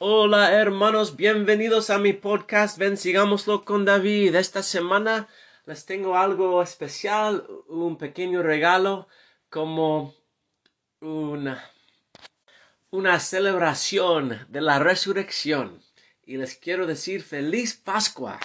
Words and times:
Hola 0.00 0.52
hermanos, 0.52 1.16
bienvenidos 1.16 1.90
a 1.90 1.98
mi 1.98 2.12
podcast 2.12 2.78
Ven 2.78 2.96
Sigámoslo 2.96 3.64
con 3.64 3.84
David. 3.84 4.32
Esta 4.36 4.62
semana 4.62 5.26
les 5.66 5.86
tengo 5.86 6.16
algo 6.16 6.62
especial, 6.62 7.44
un 7.66 7.98
pequeño 7.98 8.44
regalo 8.44 9.08
como 9.50 10.14
una, 11.00 11.68
una 12.90 13.18
celebración 13.18 14.46
de 14.48 14.60
la 14.60 14.78
resurrección. 14.78 15.82
Y 16.22 16.36
les 16.36 16.54
quiero 16.54 16.86
decir 16.86 17.20
feliz 17.20 17.74
Pascua. 17.74 18.38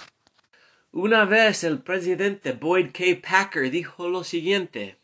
Una 0.91 1.25
vez 1.25 1.63
el 1.63 1.83
presidente 1.83 2.53
Boyd 2.53 2.93
K. 2.93 3.21
Packer 3.21 3.69
dijo 3.69 4.09
lo 4.09 4.23
siguiente. 4.23 4.97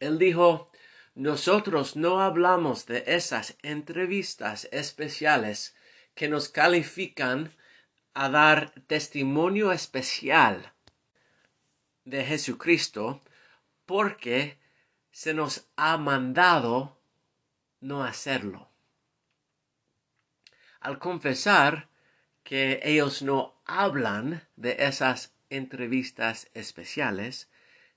Él 0.00 0.18
dijo, 0.18 0.71
nosotros 1.14 1.94
no 1.94 2.22
hablamos 2.22 2.86
de 2.86 3.04
esas 3.06 3.56
entrevistas 3.62 4.68
especiales 4.72 5.74
que 6.14 6.28
nos 6.28 6.48
califican 6.48 7.54
a 8.14 8.28
dar 8.28 8.72
testimonio 8.86 9.72
especial 9.72 10.72
de 12.04 12.24
Jesucristo 12.24 13.22
porque 13.84 14.58
se 15.10 15.34
nos 15.34 15.68
ha 15.76 15.98
mandado 15.98 16.98
no 17.80 18.04
hacerlo. 18.04 18.70
Al 20.80 20.98
confesar 20.98 21.88
que 22.42 22.80
ellos 22.82 23.22
no 23.22 23.60
hablan 23.66 24.48
de 24.56 24.76
esas 24.78 25.34
entrevistas 25.50 26.48
especiales, 26.54 27.50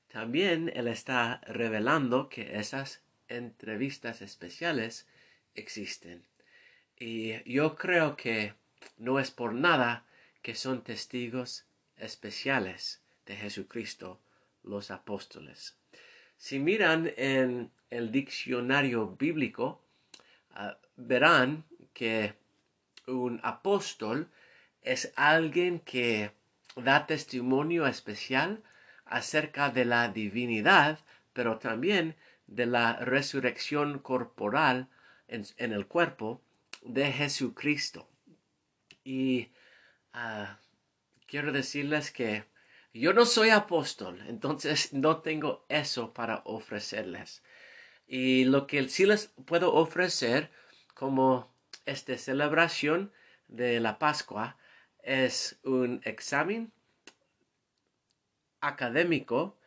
también 0.07 0.71
él 0.75 0.87
está 0.87 1.41
revelando 1.47 2.29
que 2.29 2.57
esas 2.59 3.04
entrevistas 3.27 4.21
especiales 4.21 5.07
existen. 5.53 6.25
Y 6.97 7.43
yo 7.51 7.75
creo 7.75 8.15
que 8.15 8.53
no 8.97 9.19
es 9.19 9.31
por 9.31 9.53
nada 9.53 10.05
que 10.41 10.55
son 10.55 10.83
testigos 10.83 11.65
especiales 11.97 13.01
de 13.25 13.35
Jesucristo 13.35 14.19
los 14.63 14.91
apóstoles. 14.91 15.75
Si 16.37 16.59
miran 16.59 17.11
en 17.17 17.71
el 17.89 18.11
diccionario 18.11 19.15
bíblico, 19.15 19.81
ah, 20.51 20.77
verán 20.95 21.65
que 21.93 22.33
un 23.07 23.39
apóstol 23.43 24.29
es 24.81 25.11
alguien 25.15 25.79
que 25.79 26.31
da 26.75 27.07
testimonio 27.07 27.87
especial 27.87 28.61
acerca 29.05 29.69
de 29.69 29.85
la 29.85 30.09
divinidad, 30.09 30.99
pero 31.33 31.57
también 31.57 32.15
de 32.47 32.65
la 32.65 32.97
resurrección 32.97 33.99
corporal 33.99 34.87
en, 35.27 35.45
el 35.57 35.87
cuerpo 35.87 36.41
de 36.83 37.11
Jesucristo. 37.11 38.07
Y 39.03 39.51
ah, 40.13 40.59
quiero 41.27 41.51
decirles 41.51 42.11
que 42.11 42.45
yo 42.93 43.13
no 43.13 43.25
soy 43.25 43.49
apóstol, 43.49 44.23
entonces 44.27 44.93
no 44.93 45.21
tengo 45.21 45.65
eso 45.69 46.13
para 46.13 46.41
ofrecerles. 46.45 47.43
Y 48.07 48.45
lo 48.45 48.67
que 48.67 48.87
sí 48.87 49.05
les 49.05 49.27
puedo 49.45 49.73
ofrecer 49.73 50.51
como 50.93 51.51
esta 51.85 52.17
celebración 52.17 53.11
de 53.47 53.79
la 53.79 53.99
Pascua 53.99 54.57
es 55.03 55.59
un 55.63 56.01
examen 56.03 56.71
académico 58.61 59.57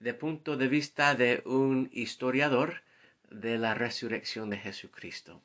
de 0.00 0.14
punto 0.14 0.56
de 0.56 0.68
vista 0.68 1.14
de 1.14 1.42
un 1.44 1.90
historiador 1.92 2.82
de 3.30 3.58
la 3.58 3.74
resurrección 3.74 4.50
de 4.50 4.58
Jesucristo. 4.58 5.42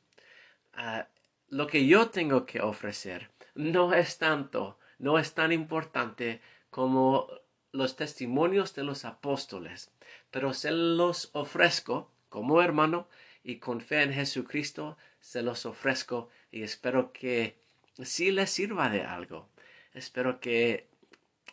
Ah, 0.73 1.07
lo 1.49 1.67
que 1.67 1.85
yo 1.85 2.09
tengo 2.09 2.45
que 2.45 2.61
ofrecer 2.61 3.29
no 3.55 3.93
es 3.93 4.17
tanto, 4.17 4.79
no 4.99 5.19
es 5.19 5.33
tan 5.33 5.51
importante 5.51 6.41
como 6.69 7.27
los 7.71 7.95
testimonios 7.95 8.73
de 8.75 8.83
los 8.83 9.05
apóstoles, 9.05 9.91
pero 10.31 10.53
se 10.53 10.71
los 10.71 11.29
ofrezco 11.33 12.11
como 12.29 12.61
hermano 12.61 13.07
y 13.43 13.57
con 13.57 13.81
fe 13.81 14.03
en 14.03 14.13
Jesucristo 14.13 14.97
se 15.19 15.41
los 15.41 15.65
ofrezco 15.65 16.29
y 16.51 16.63
espero 16.63 17.11
que 17.11 17.57
sí 18.03 18.31
les 18.31 18.49
sirva 18.49 18.89
de 18.89 19.03
algo. 19.03 19.49
Espero 19.93 20.39
que 20.39 20.87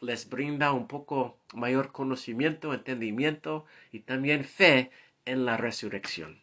les 0.01 0.29
brinda 0.29 0.73
un 0.73 0.87
poco 0.89 1.39
mayor 1.55 1.93
conocimiento, 1.93 2.73
entendimiento 2.73 3.67
y 3.93 4.01
también 4.01 4.45
fe 4.45 4.91
en 5.25 5.45
la 5.45 5.57
resurrección. 5.57 6.41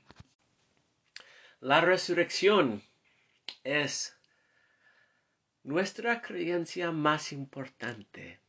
La 1.60 1.82
resurrección 1.82 2.84
es 3.64 4.16
nuestra 5.64 6.22
creencia 6.22 6.92
más 6.92 7.34
importante. 7.34 8.40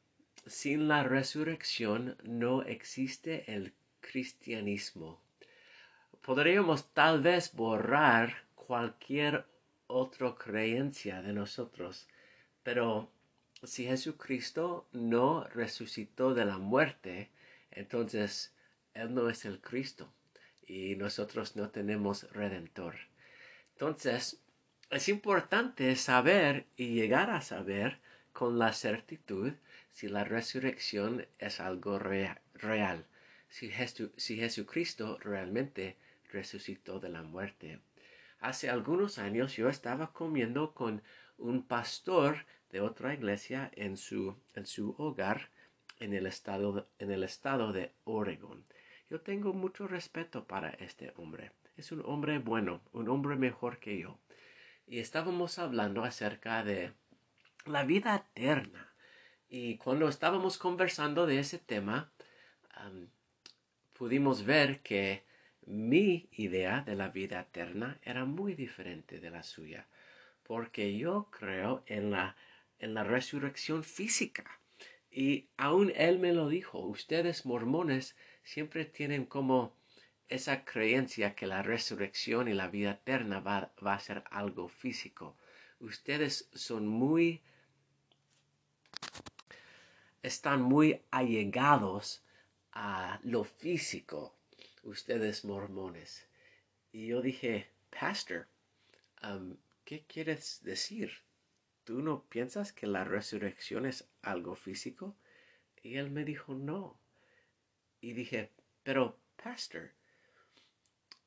Sin 0.46 0.88
la 0.88 1.02
resurrección 1.02 2.16
no 2.22 2.62
existe 2.62 3.52
el 3.52 3.74
cristianismo. 4.00 5.20
Podríamos 6.22 6.92
tal 6.92 7.22
vez 7.22 7.52
borrar 7.54 8.44
cualquier 8.54 9.46
otra 9.86 10.34
creencia 10.34 11.22
de 11.22 11.32
nosotros, 11.32 12.06
pero 12.62 13.10
si 13.64 13.84
Jesucristo 13.84 14.88
no 14.92 15.44
resucitó 15.44 16.34
de 16.34 16.44
la 16.44 16.58
muerte, 16.58 17.30
entonces 17.70 18.54
Él 18.94 19.14
no 19.14 19.28
es 19.28 19.44
el 19.44 19.60
Cristo 19.60 20.12
y 20.66 20.96
nosotros 20.96 21.56
no 21.56 21.70
tenemos 21.70 22.30
redentor. 22.32 22.96
Entonces, 23.72 24.40
es 24.90 25.08
importante 25.08 25.94
saber 25.96 26.66
y 26.76 26.94
llegar 26.94 27.30
a 27.30 27.40
saber 27.40 27.98
con 28.32 28.58
la 28.58 28.72
certitud 28.72 29.52
si 29.92 30.08
la 30.08 30.24
resurrección 30.24 31.26
es 31.38 31.60
algo 31.60 31.98
real, 31.98 33.06
si, 33.48 33.70
si 34.16 34.36
Jesucristo 34.36 35.18
realmente 35.18 35.96
resucitó 36.30 37.00
de 37.00 37.08
la 37.08 37.22
muerte. 37.22 37.80
Hace 38.40 38.70
algunos 38.70 39.18
años 39.18 39.56
yo 39.56 39.68
estaba 39.68 40.12
comiendo 40.12 40.72
con 40.74 41.02
un 41.38 41.62
pastor 41.62 42.46
de 42.70 42.80
otra 42.80 43.14
iglesia 43.14 43.70
en 43.74 43.96
su, 43.96 44.36
en 44.54 44.66
su 44.66 44.94
hogar 44.98 45.50
en 45.98 46.12
el, 46.14 46.26
estado, 46.26 46.88
en 46.98 47.10
el 47.10 47.24
estado 47.24 47.72
de 47.72 47.92
Oregon. 48.04 48.64
Yo 49.10 49.20
tengo 49.20 49.52
mucho 49.52 49.88
respeto 49.88 50.44
para 50.44 50.70
este 50.70 51.12
hombre. 51.16 51.52
Es 51.76 51.92
un 51.92 52.02
hombre 52.04 52.38
bueno, 52.38 52.82
un 52.92 53.08
hombre 53.08 53.36
mejor 53.36 53.78
que 53.78 53.98
yo. 53.98 54.18
Y 54.86 54.98
estábamos 55.00 55.58
hablando 55.58 56.04
acerca 56.04 56.62
de 56.62 56.92
la 57.66 57.84
vida 57.84 58.28
eterna. 58.34 58.92
Y 59.48 59.78
cuando 59.78 60.08
estábamos 60.08 60.58
conversando 60.58 61.26
de 61.26 61.38
ese 61.38 61.58
tema, 61.58 62.12
pudimos 63.94 64.44
ver 64.44 64.80
que 64.80 65.24
mi 65.68 66.28
idea 66.32 66.82
de 66.82 66.96
la 66.96 67.08
vida 67.08 67.40
eterna 67.40 67.98
era 68.02 68.24
muy 68.24 68.54
diferente 68.54 69.20
de 69.20 69.30
la 69.30 69.42
suya, 69.42 69.86
porque 70.42 70.96
yo 70.96 71.28
creo 71.30 71.82
en 71.86 72.10
la 72.10 72.36
en 72.78 72.94
la 72.94 73.04
resurrección 73.04 73.84
física. 73.84 74.60
Y 75.10 75.48
aún 75.56 75.92
él 75.96 76.18
me 76.18 76.32
lo 76.32 76.48
dijo, 76.48 76.78
ustedes 76.78 77.46
mormones 77.46 78.16
siempre 78.42 78.84
tienen 78.84 79.24
como 79.24 79.76
esa 80.28 80.64
creencia 80.64 81.34
que 81.34 81.46
la 81.46 81.62
resurrección 81.62 82.48
y 82.48 82.54
la 82.54 82.68
vida 82.68 82.92
eterna 82.92 83.40
va, 83.40 83.72
va 83.84 83.94
a 83.94 84.00
ser 84.00 84.24
algo 84.30 84.68
físico. 84.68 85.36
Ustedes 85.80 86.48
son 86.52 86.86
muy, 86.86 87.42
están 90.22 90.62
muy 90.62 91.00
allegados 91.10 92.22
a 92.72 93.18
lo 93.22 93.44
físico, 93.44 94.36
ustedes 94.82 95.44
mormones. 95.44 96.26
Y 96.92 97.08
yo 97.08 97.22
dije, 97.22 97.70
Pastor, 97.90 98.46
um, 99.22 99.56
¿qué 99.84 100.04
quieres 100.06 100.60
decir? 100.62 101.22
¿tú 101.88 102.02
no 102.02 102.24
piensas 102.24 102.74
que 102.74 102.86
la 102.86 103.02
resurrección 103.02 103.86
es 103.86 104.06
algo 104.20 104.56
físico? 104.56 105.16
Y 105.82 105.96
él 105.96 106.10
me 106.10 106.26
dijo, 106.26 106.52
no. 106.52 107.00
Y 108.02 108.12
dije, 108.12 108.52
pero, 108.82 109.18
pastor, 109.42 109.92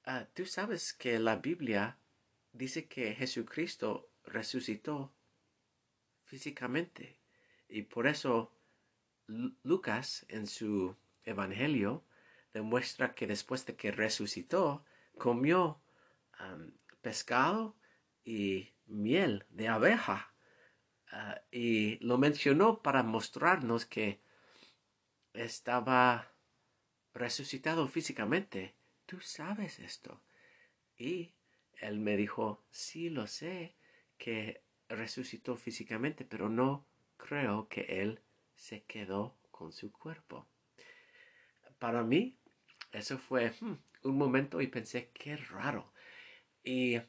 ah, 0.05 0.27
tú 0.35 0.45
sabes 0.45 0.93
que 0.93 1.17
la 1.17 1.37
Biblia 1.37 1.97
dice 2.53 2.85
que 2.85 3.15
Jesucristo 3.15 4.11
resucitó 4.23 5.11
físicamente. 6.25 7.17
Y 7.67 7.81
por 7.81 8.05
eso 8.05 8.53
Lucas 9.25 10.27
en 10.29 10.45
su 10.45 10.95
Evangelio 11.23 12.03
demuestra 12.53 13.13
que 13.13 13.27
después 13.27 13.65
de 13.65 13.75
que 13.75 13.91
resucitó, 13.91 14.85
comió 15.17 15.81
pescado 17.01 17.75
y 18.23 18.69
miel 18.85 19.45
de 19.49 19.67
abeja. 19.67 20.33
Ah, 21.11 21.41
y 21.51 21.97
lo 22.05 22.17
mencionó 22.17 22.81
para 22.81 23.03
mostrarnos 23.03 23.85
que 23.85 24.21
estaba 25.33 26.31
resucitado 27.13 27.87
físicamente. 27.87 28.75
Tú 29.05 29.19
sabes 29.19 29.79
esto. 29.79 30.21
Y 30.97 31.33
él 31.81 31.99
me 31.99 32.15
dijo, 32.15 32.63
sí 32.69 33.09
lo 33.09 33.27
sé, 33.27 33.75
que 34.17 34.61
resucitó 34.87 35.57
físicamente, 35.57 36.25
pero 36.25 36.47
no 36.47 36.85
creo 37.17 37.67
que 37.67 37.81
Él 38.01 38.21
se 38.55 38.83
quedó 38.83 39.35
con 39.49 39.73
su 39.73 39.91
cuerpo. 39.91 40.47
Para 41.79 42.03
mí, 42.03 42.37
eso 42.91 43.17
fue 43.17 43.53
hmm, 43.59 43.77
un 44.03 44.17
momento 44.17 44.61
y 44.61 44.67
pensé, 44.67 45.09
qué 45.13 45.37
raro. 45.37 45.91
Y 46.63 46.99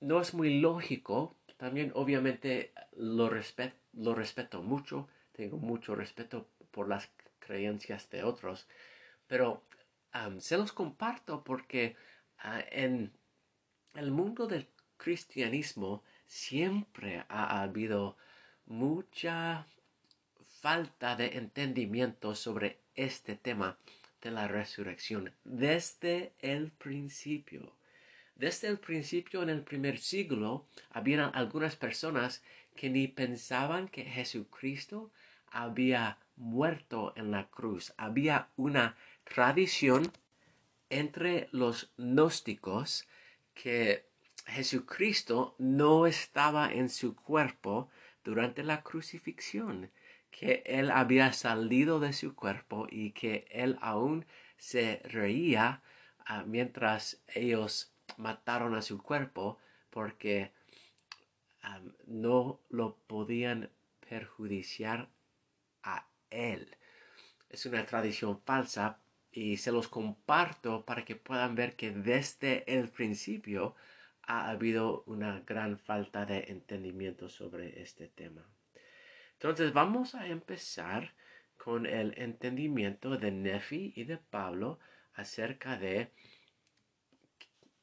no 0.00 0.20
es 0.20 0.34
muy 0.34 0.60
lógico. 0.60 1.36
También 1.56 1.92
obviamente 1.94 2.72
lo, 2.96 3.28
respeto 3.28 4.62
mucho. 4.62 5.08
Tengo 5.32 5.56
mucho 5.58 5.94
respeto 5.94 6.48
por 6.70 6.88
las 6.88 7.10
creencias 7.38 8.08
de 8.10 8.24
otros. 8.24 8.68
Pero 9.26 9.64
se 10.38 10.56
los 10.56 10.72
comparto 10.72 11.42
porque 11.42 11.96
ah, 12.38 12.62
en 12.70 13.12
el 13.94 14.10
mundo 14.10 14.46
del 14.46 14.68
cristianismo 14.96 16.04
siempre 16.26 17.24
ha 17.28 17.62
habido 17.62 18.16
mucha 18.66 19.66
falta 20.60 21.16
de 21.16 21.36
entendimiento 21.36 22.34
sobre 22.34 22.80
este 22.94 23.34
tema 23.34 23.78
de 24.24 24.32
la 24.32 24.48
resurrección 24.48 25.32
desde 25.44 26.32
el 26.40 26.72
principio. 26.72 27.76
Desde 28.34 28.66
el 28.66 28.78
principio 28.78 29.42
en 29.44 29.50
el 29.50 29.62
primer 29.62 29.98
siglo 29.98 30.66
había 30.90 31.26
algunas 31.26 31.76
personas 31.76 32.42
que 32.74 32.90
ni 32.90 33.06
pensaban 33.06 33.86
que 33.86 34.02
Jesucristo 34.04 35.12
había 35.46 36.18
muerto 36.36 37.12
en 37.16 37.30
la 37.30 37.48
cruz. 37.48 37.94
Había 37.96 38.48
una 38.56 38.96
tradición 39.22 40.10
entre 40.90 41.48
los 41.52 41.92
gnósticos 41.96 43.06
que 43.54 44.06
Jesucristo 44.46 45.54
no 45.58 46.06
estaba 46.06 46.72
en 46.72 46.88
su 46.88 47.14
cuerpo 47.14 47.88
durante 48.24 48.62
la 48.62 48.82
crucifixión, 48.82 49.90
que 50.38 50.64
él 50.66 50.90
había 50.90 51.32
salido 51.32 52.00
de 52.00 52.12
su 52.12 52.34
cuerpo 52.34 52.88
y 52.90 53.12
que 53.12 53.46
él 53.50 53.78
aún 53.80 54.26
se 54.56 55.00
reía 55.04 55.80
ah, 56.26 56.42
mientras 56.44 57.22
ellos 57.28 57.92
mataron 58.16 58.74
a 58.74 58.82
su 58.82 59.00
cuerpo 59.00 59.58
porque 59.90 60.52
no 62.06 62.60
lo 62.68 62.96
podían 63.06 63.70
perjudiciar 64.08 65.08
a 65.82 66.06
él. 66.30 66.76
Es 67.48 67.64
una 67.64 67.86
tradición 67.86 68.40
falsa 68.40 68.98
y 69.30 69.56
se 69.58 69.70
los 69.70 69.88
comparto 69.88 70.84
para 70.84 71.04
que 71.04 71.14
puedan 71.14 71.54
ver 71.54 71.76
que 71.76 71.92
desde 71.92 72.64
el 72.66 72.88
principio 72.88 73.76
ha 74.22 74.50
habido 74.50 75.04
una 75.06 75.40
gran 75.40 75.78
falta 75.78 76.26
de 76.26 76.46
entendimiento 76.48 77.28
sobre 77.28 77.80
este 77.80 78.08
tema. 78.08 78.44
Entonces 79.44 79.74
vamos 79.74 80.14
a 80.14 80.26
empezar 80.26 81.12
con 81.58 81.84
el 81.84 82.14
entendimiento 82.16 83.18
de 83.18 83.30
Nefi 83.30 83.92
y 83.94 84.04
de 84.04 84.16
Pablo 84.16 84.78
acerca 85.12 85.76
de 85.76 86.12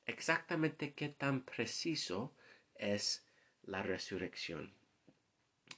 exactamente 0.08 0.94
qué 0.94 1.10
tan 1.10 1.44
preciso 1.44 2.34
es 2.74 3.28
la 3.62 3.84
resurrección. 3.84 4.74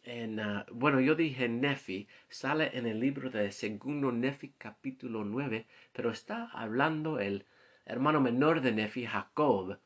En, 0.04 0.40
ah, 0.40 0.66
bueno, 0.72 1.02
yo 1.02 1.16
dije 1.16 1.50
Nefi, 1.50 2.08
sale 2.30 2.78
en 2.78 2.88
el 2.88 3.02
libro 3.02 3.30
de 3.30 3.52
segundo 3.52 4.10
Nefi 4.10 4.54
capítulo 4.58 5.26
9, 5.26 5.68
pero 5.92 6.12
está 6.12 6.46
hablando 6.54 7.20
el 7.20 7.46
hermano 7.84 8.22
menor 8.22 8.62
de 8.62 8.72
Nefi, 8.72 9.06
Jacob, 9.06 9.78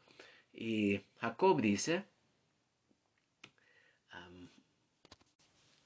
y 0.53 1.01
Jacob 1.15 1.59
dice, 1.59 2.05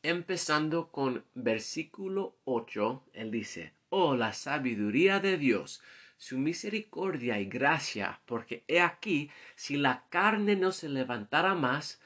empezando 0.03 0.92
con 0.92 1.25
versículo 1.33 2.36
8, 2.45 3.03
él 3.13 3.31
dice, 3.31 3.74
Oh, 3.89 4.15
la 4.15 4.33
sabiduría 4.33 5.19
de 5.19 5.38
Dios, 5.38 5.81
su 6.18 6.38
misericordia 6.38 7.39
y 7.39 7.45
gracia, 7.45 8.21
porque 8.25 8.63
he 8.68 8.80
aquí, 8.80 9.30
si 9.56 9.75
la 9.75 10.06
carne 10.09 10.56
no 10.56 10.71
se 10.71 10.88
levantara 10.88 11.56
más, 11.56 12.00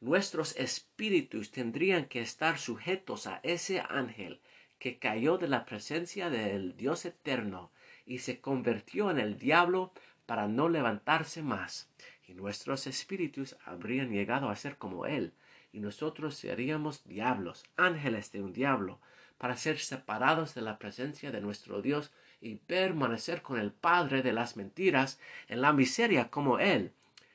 nuestros 0.00 0.56
espíritus 0.56 1.50
tendrían 1.50 2.06
que 2.06 2.20
estar 2.20 2.58
sujetos 2.58 3.26
a 3.26 3.40
ese 3.42 3.80
ángel 3.80 4.40
que 4.78 4.98
cayó 4.98 5.38
de 5.38 5.48
la 5.48 5.64
presencia 5.64 6.28
del 6.28 6.76
Dios 6.76 7.04
eterno 7.04 7.70
y 8.04 8.18
se 8.18 8.40
convirtió 8.40 9.10
en 9.10 9.18
el 9.18 9.38
diablo 9.38 9.92
para 10.26 10.48
no 10.48 10.68
levantarse 10.68 11.42
más. 11.42 11.88
Y 12.26 12.34
nuestros 12.34 12.86
espíritus 12.86 13.56
habrían 13.64 14.10
llegado 14.10 14.48
a 14.48 14.56
ser 14.56 14.76
como 14.76 15.06
Él, 15.06 15.34
y 15.72 15.80
nosotros 15.80 16.36
seríamos 16.36 17.04
diablos, 17.04 17.64
ángeles 17.76 18.30
de 18.30 18.42
un 18.42 18.52
diablo, 18.52 19.00
para 19.38 19.56
ser 19.56 19.78
separados 19.78 20.54
de 20.54 20.62
la 20.62 20.78
presencia 20.78 21.32
de 21.32 21.40
nuestro 21.40 21.82
Dios 21.82 22.12
y 22.40 22.56
permanecer 22.56 23.42
con 23.42 23.58
el 23.58 23.72
Padre 23.72 24.22
de 24.22 24.32
las 24.32 24.56
mentiras 24.56 25.18
en 25.48 25.62
la 25.62 25.72
miseria 25.72 26.30
como 26.30 26.58
Él. 26.58 26.92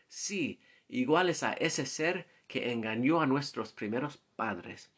Sí, 0.08 0.60
iguales 0.88 1.44
a 1.44 1.54
ese 1.54 1.86
ser 1.86 2.28
que 2.48 2.72
engañó 2.72 3.22
a 3.22 3.26
nuestros 3.26 3.74
primeros 3.74 4.22
padres, 4.36 4.92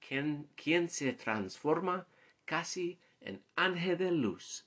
quien, 0.00 0.48
quien 0.54 0.88
se 0.88 1.12
transforma 1.12 2.06
casi 2.44 2.98
en 3.20 3.42
ángel 3.56 3.98
de 3.98 4.12
luz 4.12 4.66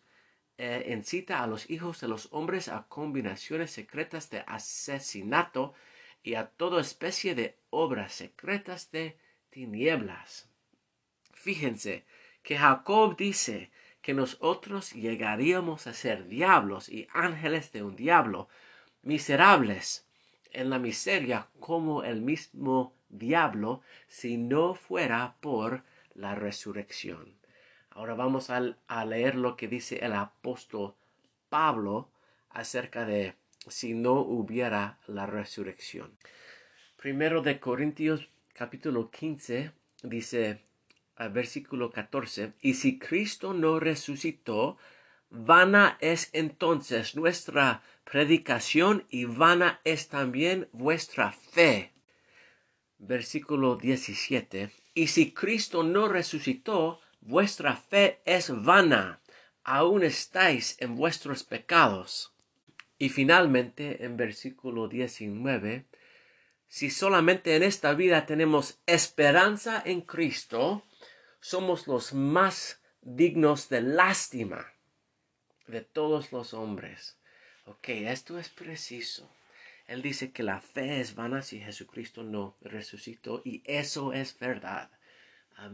eh, 0.60 0.92
incita 0.92 1.44
a 1.44 1.48
los 1.48 1.70
hijos 1.70 2.02
de 2.02 2.08
los 2.08 2.30
hombres 2.32 2.68
a 2.68 2.88
combinaciones 2.88 3.70
secretas 3.70 4.32
de 4.32 4.44
asesinato 4.48 5.76
y 6.24 6.36
a 6.36 6.48
toda 6.48 6.82
especie 6.82 7.36
de 7.36 7.58
obras 7.70 8.14
secretas 8.14 8.92
de 8.92 9.18
tinieblas. 9.50 10.50
Fíjense 11.34 12.06
que 12.44 12.58
Jacob 12.58 13.16
dice 13.18 13.72
que 14.02 14.14
nosotros 14.14 14.94
llegaríamos 14.94 15.88
a 15.88 15.94
ser 15.94 16.28
diablos 16.28 16.90
y 16.90 17.08
ángeles 17.14 17.72
de 17.72 17.84
un 17.84 17.96
diablo, 17.96 18.48
miserables 19.04 20.08
en 20.52 20.70
la 20.70 20.80
miseria 20.80 21.48
como 21.60 22.04
el 22.04 22.22
mismo 22.22 22.94
diablo 23.10 23.82
si 24.08 24.38
no 24.38 24.76
fuera 24.76 25.36
por 25.42 25.84
la 26.14 26.36
resurrección. 26.36 27.38
Ahora 27.92 28.14
vamos 28.14 28.50
a, 28.50 29.06
leer 29.06 29.36
lo 29.36 29.56
que 29.56 29.68
dice 29.68 30.06
el 30.06 30.14
apóstol 30.14 30.96
Pablo 31.50 32.10
acerca 32.50 33.06
de 33.06 33.36
si 33.70 33.94
no 33.94 34.14
hubiera 34.22 35.00
la 35.08 35.26
resurrección. 35.26 36.18
Primero 36.98 37.42
de 37.42 37.60
Corintios 37.60 38.30
capítulo 38.54 39.12
15 39.12 39.72
dice 40.04 40.68
versículo 41.32 41.92
14, 41.92 42.54
y 42.62 42.76
si 42.76 43.00
Cristo 43.00 43.54
no 43.54 43.80
resucitó, 43.80 44.78
vana 45.30 45.98
es 46.00 46.30
entonces 46.34 47.16
nuestra 47.16 47.82
predicación 48.04 49.06
y 49.10 49.26
vana 49.26 49.82
es 49.84 50.10
también 50.10 50.70
vuestra 50.72 51.32
fe. 51.32 51.94
Versículo 53.00 53.76
17, 53.76 54.72
y 54.94 55.08
si 55.08 55.32
Cristo 55.32 55.84
no 55.84 56.08
resucitó, 56.08 57.00
vuestra 57.22 57.76
fe 57.76 58.22
es 58.26 58.50
vana, 58.64 59.20
aún 59.64 60.04
estáis 60.04 60.78
en 60.80 60.96
vuestros 60.96 61.44
pecados. 61.44 62.34
Y 62.98 63.10
finalmente, 63.10 64.04
en 64.06 64.18
versículo 64.18 64.88
19, 64.88 65.86
si 66.68 66.90
solamente 66.90 67.56
en 67.56 67.64
esta 67.64 67.94
vida 67.94 68.26
tenemos 68.26 68.80
esperanza 68.86 69.82
en 69.86 70.02
Cristo, 70.02 70.84
somos 71.40 71.88
los 71.88 72.14
más 72.14 72.82
dignos 73.02 73.70
de 73.70 73.82
lástima 73.82 74.74
de 75.68 75.82
todos 75.82 76.32
los 76.32 76.54
hombres. 76.54 77.18
Ok, 77.66 77.90
esto 77.90 78.40
es 78.40 78.50
preciso. 78.50 79.32
Él 79.86 80.02
dice 80.02 80.32
que 80.32 80.44
la 80.44 80.60
fe 80.60 81.00
es 81.00 81.16
vana 81.16 81.42
si 81.42 81.60
Jesucristo 81.60 82.24
no 82.24 82.58
resucitó 82.62 83.42
y 83.46 83.64
eso 83.66 84.12
es 84.12 84.38
verdad 84.38 84.90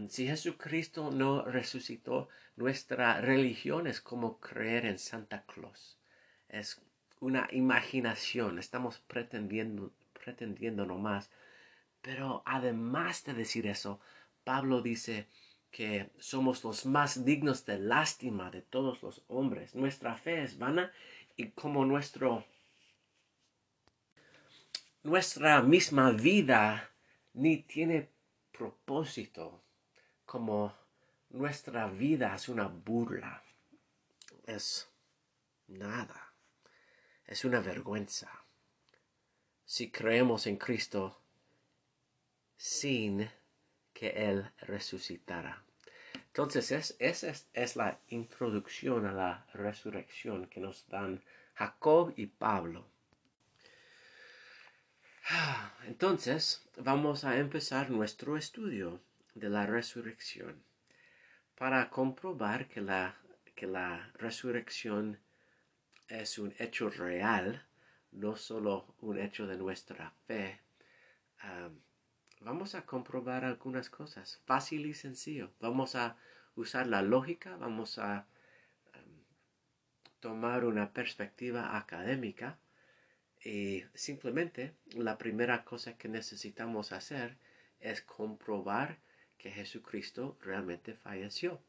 si 0.10 0.28
Jesucristo 0.28 1.12
no 1.12 1.44
resucitó, 1.44 2.30
nuestra 2.56 3.20
religión 3.20 3.88
es 3.88 4.00
como 4.00 4.40
creer 4.40 4.86
en 4.86 4.98
Santa 4.98 5.44
Claus. 5.46 5.98
Es 6.48 6.82
una 7.24 7.48
imaginación, 7.52 8.60
estamos 8.60 9.00
pretendiendo, 9.00 9.94
pretendiendo 10.12 10.86
nomás. 10.86 11.30
Pero 12.02 12.44
además 12.46 13.24
de 13.24 13.34
decir 13.34 13.66
eso, 13.66 14.02
Pablo 14.44 14.82
dice 14.82 15.28
que 15.72 16.10
somos 16.20 16.66
los 16.66 16.86
más 16.86 17.24
dignos 17.24 17.66
de 17.66 17.80
lástima 17.80 18.52
de 18.52 18.62
todos 18.62 19.02
los 19.02 19.24
hombres. 19.30 19.74
Nuestra 19.74 20.18
fe 20.18 20.44
es 20.44 20.58
vana 20.58 20.92
y 21.38 21.52
como 21.52 21.86
nuestro 21.86 22.46
nuestra 25.04 25.62
misma 25.62 26.12
vida 26.12 26.90
ni 27.34 27.58
tiene 27.58 28.10
propósito 28.52 29.64
como 30.26 30.74
nuestra 31.30 31.88
vida 31.88 32.36
es 32.36 32.50
una 32.50 32.68
burla, 32.68 33.44
es 34.46 34.90
nada, 35.68 36.33
es 37.34 37.46
una 37.46 37.62
vergüenza. 37.62 38.30
Si 39.66 39.90
creemos 39.90 40.46
en 40.46 40.58
Cristo, 40.58 41.20
sin 42.56 43.28
que 43.92 44.10
Él 44.10 44.52
resucitara. 44.60 45.64
Entonces, 46.28 46.72
es, 46.72 46.96
esa 47.00 47.34
es, 47.54 47.76
la 47.76 47.98
introducción 48.10 49.08
a 49.08 49.14
la 49.14 49.48
resurrección 49.56 50.46
que 50.46 50.60
nos 50.60 50.88
dan 50.90 51.24
Jacob 51.56 52.14
y 52.18 52.28
Pablo. 52.28 52.86
Entonces, 55.88 56.64
vamos 56.78 57.24
a 57.24 57.40
empezar 57.40 57.90
nuestro 57.90 58.38
estudio 58.38 59.02
de 59.34 59.50
la 59.50 59.66
resurrección 59.66 60.64
para 61.56 61.90
comprobar 61.90 62.68
que 62.68 62.82
la, 62.82 63.18
que 63.56 63.66
la 63.66 64.12
resurrección 64.20 65.18
es 66.08 66.38
un 66.38 66.54
hecho 66.60 66.90
real, 66.90 67.66
no 68.12 68.36
solo 68.36 68.96
un 69.02 69.20
hecho 69.20 69.48
de 69.48 69.58
nuestra 69.58 70.12
fe. 70.28 70.60
vamos 72.42 72.76
a 72.76 72.86
comprobar 72.86 73.46
algunas 73.46 73.90
cosas, 73.90 74.42
fácil 74.46 74.86
y 74.86 74.94
sencillo. 74.94 75.52
Vamos 75.60 75.96
a 75.96 76.18
usar 76.56 76.88
la 76.88 77.02
lógica, 77.02 77.56
vamos 77.58 77.98
a 77.98 78.28
tomar 80.20 80.64
una 80.64 80.94
perspectiva 80.94 81.78
académica 81.78 82.58
y 83.44 83.84
simplemente 83.94 84.74
la 84.94 85.18
primera 85.18 85.66
cosa 85.66 85.98
que 85.98 86.08
necesitamos 86.08 86.94
hacer 86.94 87.38
es 87.82 88.02
comprobar 88.02 89.00
que 89.38 89.52
Jesucristo 89.52 90.38
realmente 90.42 90.94
falleció. 90.94 91.62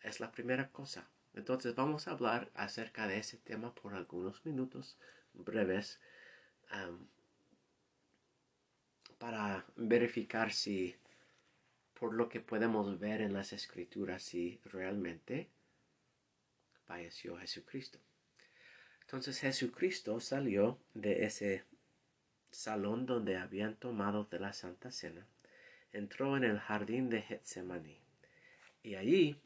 Es 0.00 0.20
la 0.20 0.30
primera 0.30 0.70
cosa. 0.70 1.08
Entonces 1.34 1.74
vamos 1.74 2.06
a 2.06 2.12
hablar 2.12 2.50
acerca 2.54 3.06
de 3.06 3.18
ese 3.18 3.38
tema 3.38 3.74
por 3.74 3.94
algunos 3.94 4.44
minutos 4.46 4.96
breves 5.32 6.00
para 9.18 9.64
verificar 9.76 10.52
si 10.52 10.96
por 11.98 12.14
lo 12.14 12.28
que 12.28 12.40
podemos 12.40 12.98
ver 12.98 13.20
en 13.20 13.32
las 13.32 13.52
escrituras 13.52 14.22
si 14.22 14.60
realmente 14.64 15.48
falleció 16.86 17.36
Jesucristo. 17.38 17.98
Entonces 19.02 19.40
Jesucristo 19.40 20.20
salió 20.20 20.78
de 20.94 21.24
ese 21.24 21.64
salón 22.50 23.06
donde 23.06 23.36
habían 23.36 23.76
tomado 23.76 24.24
de 24.24 24.38
la 24.38 24.52
Santa 24.52 24.90
Cena, 24.90 25.26
entró 25.92 26.36
en 26.36 26.44
el 26.44 26.58
jardín 26.58 27.10
de 27.10 27.22
Getsemaní 27.22 28.00
y 28.82 28.94
allí 28.94 29.40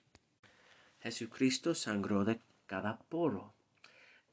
Jesucristo 1.00 1.74
sangró 1.74 2.24
de 2.24 2.40
cada 2.66 2.98
poro. 2.98 3.54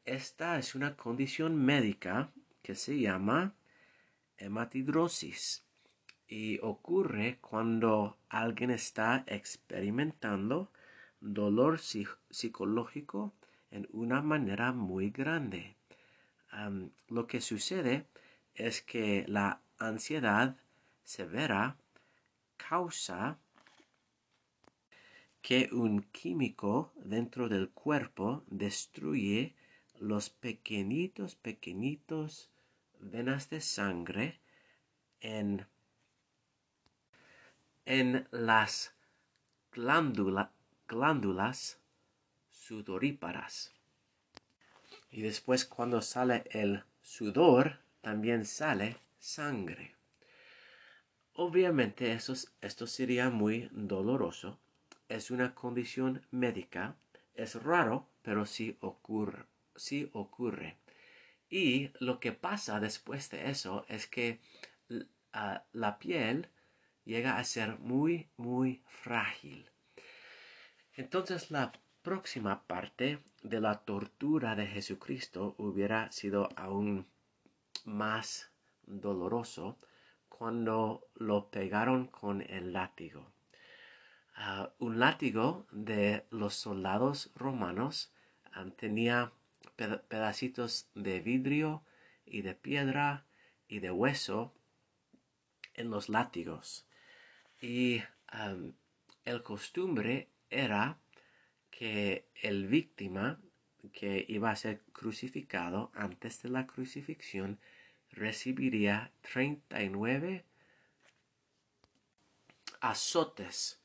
Esta 0.03 0.57
es 0.59 0.75
una 0.75 0.95
condición 0.95 1.55
médica 1.55 2.31
que 2.61 2.75
se 2.75 2.99
llama 2.99 3.53
hematidrosis 4.37 5.63
y 6.27 6.59
ocurre 6.59 7.37
cuando 7.39 8.17
alguien 8.29 8.71
está 8.71 9.23
experimentando 9.27 10.71
dolor 11.19 11.79
psicológico 11.79 13.33
en 13.71 13.87
una 13.91 14.21
manera 14.21 14.71
muy 14.71 15.09
grande. 15.09 15.75
lo 17.09 17.27
que 17.27 17.41
sucede 17.41 18.05
es 18.53 18.81
que 18.81 19.25
la 19.27 19.61
ansiedad 19.77 20.55
severa 21.03 21.75
causa 22.57 23.37
que 25.45 25.69
un 25.71 26.01
químico 26.11 26.91
dentro 26.95 27.49
del 27.49 27.69
cuerpo 27.69 28.43
destruye 28.47 29.53
los 29.99 30.31
pequeñitos, 30.31 31.35
pequeñitos 31.35 32.49
venas 32.99 33.51
de 33.51 33.61
sangre 33.61 34.39
en, 35.19 35.67
en 37.85 38.27
las 38.31 38.95
glándulas 39.71 41.77
sudoríparas. 42.49 43.71
Y 45.11 45.21
después 45.21 45.63
cuando 45.63 46.01
sale 46.01 46.45
el 46.49 46.83
sudor, 47.03 47.81
también 48.01 48.45
sale 48.45 48.97
sangre. 49.19 49.93
Obviamente 51.35 52.13
esto 52.13 52.87
sería 52.87 53.29
muy 53.29 53.69
doloroso. 53.71 54.57
Es 55.07 55.31
una 55.31 55.53
condición 55.53 56.25
médica. 56.31 56.95
Es 57.33 57.61
raro, 57.63 58.07
pero 58.21 58.45
sí 58.45 58.77
ocurre. 58.81 59.45
Sí 59.75 60.09
ocurre. 60.13 60.77
Y 61.49 61.91
lo 61.99 62.19
que 62.19 62.31
pasa 62.31 62.79
después 62.79 63.29
de 63.29 63.49
eso 63.49 63.85
es 63.87 64.07
que 64.07 64.39
la 65.73 65.99
piel 65.99 66.49
llega 67.03 67.37
a 67.37 67.43
ser 67.43 67.77
muy, 67.79 68.29
muy 68.37 68.81
frágil. 68.87 69.69
Entonces 70.93 71.51
la 71.51 71.71
próxima 72.01 72.63
parte 72.63 73.19
de 73.43 73.59
la 73.59 73.79
tortura 73.79 74.55
de 74.55 74.67
Jesucristo 74.67 75.55
hubiera 75.57 76.11
sido 76.11 76.49
aún 76.55 77.05
más 77.83 78.51
doloroso 78.83 79.77
cuando 80.29 81.07
lo 81.15 81.49
pegaron 81.49 82.07
con 82.07 82.41
el 82.41 82.73
látigo. 82.73 83.34
Ah, 84.37 84.73
un 84.79 84.99
látigo 84.99 85.65
de 85.71 86.25
los 86.29 86.55
soldados 86.55 87.31
romanos 87.35 88.11
ah, 88.51 88.65
tenía 88.75 89.31
pedacitos 90.09 90.89
de 90.93 91.21
vidrio 91.21 91.83
y 92.25 92.41
de 92.41 92.53
piedra 92.53 93.25
y 93.69 93.79
de 93.79 93.91
hueso 93.91 94.53
en 95.73 95.89
los 95.89 96.09
látigos. 96.09 96.85
Y 97.61 98.01
ah, 98.27 98.57
el 99.23 99.41
costumbre 99.41 100.29
era 100.49 100.99
que 101.71 102.27
el 102.41 102.67
víctima 102.67 103.39
que 103.93 104.25
iba 104.27 104.51
a 104.51 104.55
ser 104.57 104.81
crucificado 104.91 105.91
antes 105.93 106.41
de 106.41 106.49
la 106.49 106.67
crucifixión 106.67 107.59
recibiría 108.11 109.11
39 109.21 110.43
azotes 112.81 113.79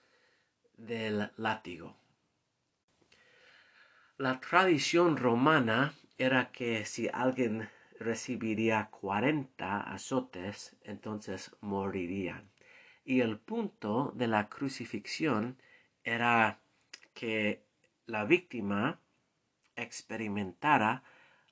del 0.87 1.31
látigo. 1.37 1.97
La 4.17 4.41
tradición 4.41 5.17
romana 5.17 5.95
era 6.19 6.51
que 6.53 6.85
si 6.85 7.09
alguien 7.13 7.69
recibiría 7.99 8.89
40 8.91 9.81
azotes, 9.81 10.77
entonces 10.83 11.57
morirían. 11.61 12.51
Y 13.05 13.21
el 13.21 13.39
punto 13.39 14.13
de 14.15 14.27
la 14.27 14.49
crucifixión 14.49 15.57
era 16.05 16.61
que 17.15 17.65
la 18.07 18.25
víctima 18.25 19.01
experimentara 19.77 21.03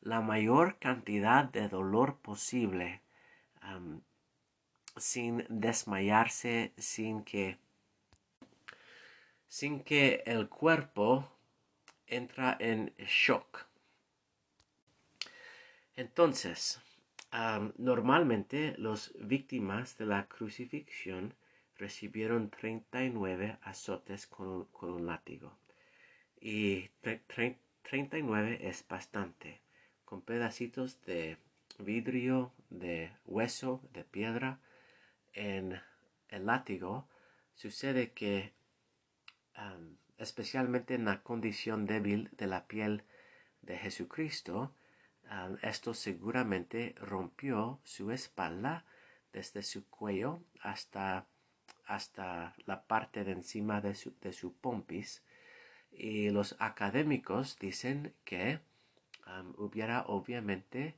la 0.01 0.21
mayor 0.21 0.79
cantidad 0.79 1.45
de 1.45 1.69
dolor 1.69 2.19
posible 2.21 3.03
sin 4.97 5.45
desmayarse, 5.49 6.73
sin 6.77 7.23
que, 7.23 7.59
sin 9.49 9.83
que 9.83 10.23
el 10.27 10.49
cuerpo 10.49 11.29
entra 12.07 12.57
en 12.61 12.95
shock. 12.99 13.67
Entonces, 15.97 16.81
normalmente 17.77 18.75
las 18.79 19.13
víctimas 19.19 19.99
de 19.99 20.07
la 20.07 20.29
crucifixión 20.29 21.35
recibieron 21.77 22.51
39 22.51 23.59
azotes 23.63 24.27
con 24.27 24.69
un 24.81 25.07
látigo 25.07 25.59
y 26.41 26.89
39 27.01 28.59
es 28.69 28.87
bastante, 28.87 29.61
con 30.05 30.23
pedacitos 30.23 31.01
de 31.05 31.39
vidrio, 31.79 32.53
de 32.71 33.11
hueso, 33.25 33.83
de 33.93 34.05
piedra. 34.05 34.61
En 35.33 35.81
el 36.29 36.47
látigo 36.47 37.09
sucede 37.55 38.13
que, 38.13 38.53
especialmente 40.19 40.95
en 40.95 41.05
la 41.05 41.23
condición 41.23 41.87
débil 41.87 42.31
de 42.33 42.47
la 42.47 42.67
piel 42.67 43.05
de 43.63 43.79
Jesucristo, 43.79 44.73
esto 45.63 45.95
seguramente 45.95 46.95
rompió 46.99 47.81
su 47.85 48.11
espalda 48.11 48.85
desde 49.33 49.63
su 49.63 49.89
cuello 49.89 50.41
hasta, 50.63 51.27
hasta 51.87 52.55
la 52.67 52.83
parte 52.83 53.25
de 53.25 53.33
encima 53.33 53.81
de 53.81 53.95
su, 53.95 54.15
de 54.21 54.33
su 54.33 54.55
pompis 54.55 55.23
y 55.93 56.31
los 56.31 56.57
académicos 56.59 57.59
dicen 57.59 58.15
que 58.25 58.61
hubiera 59.57 60.05
obviamente 60.07 60.97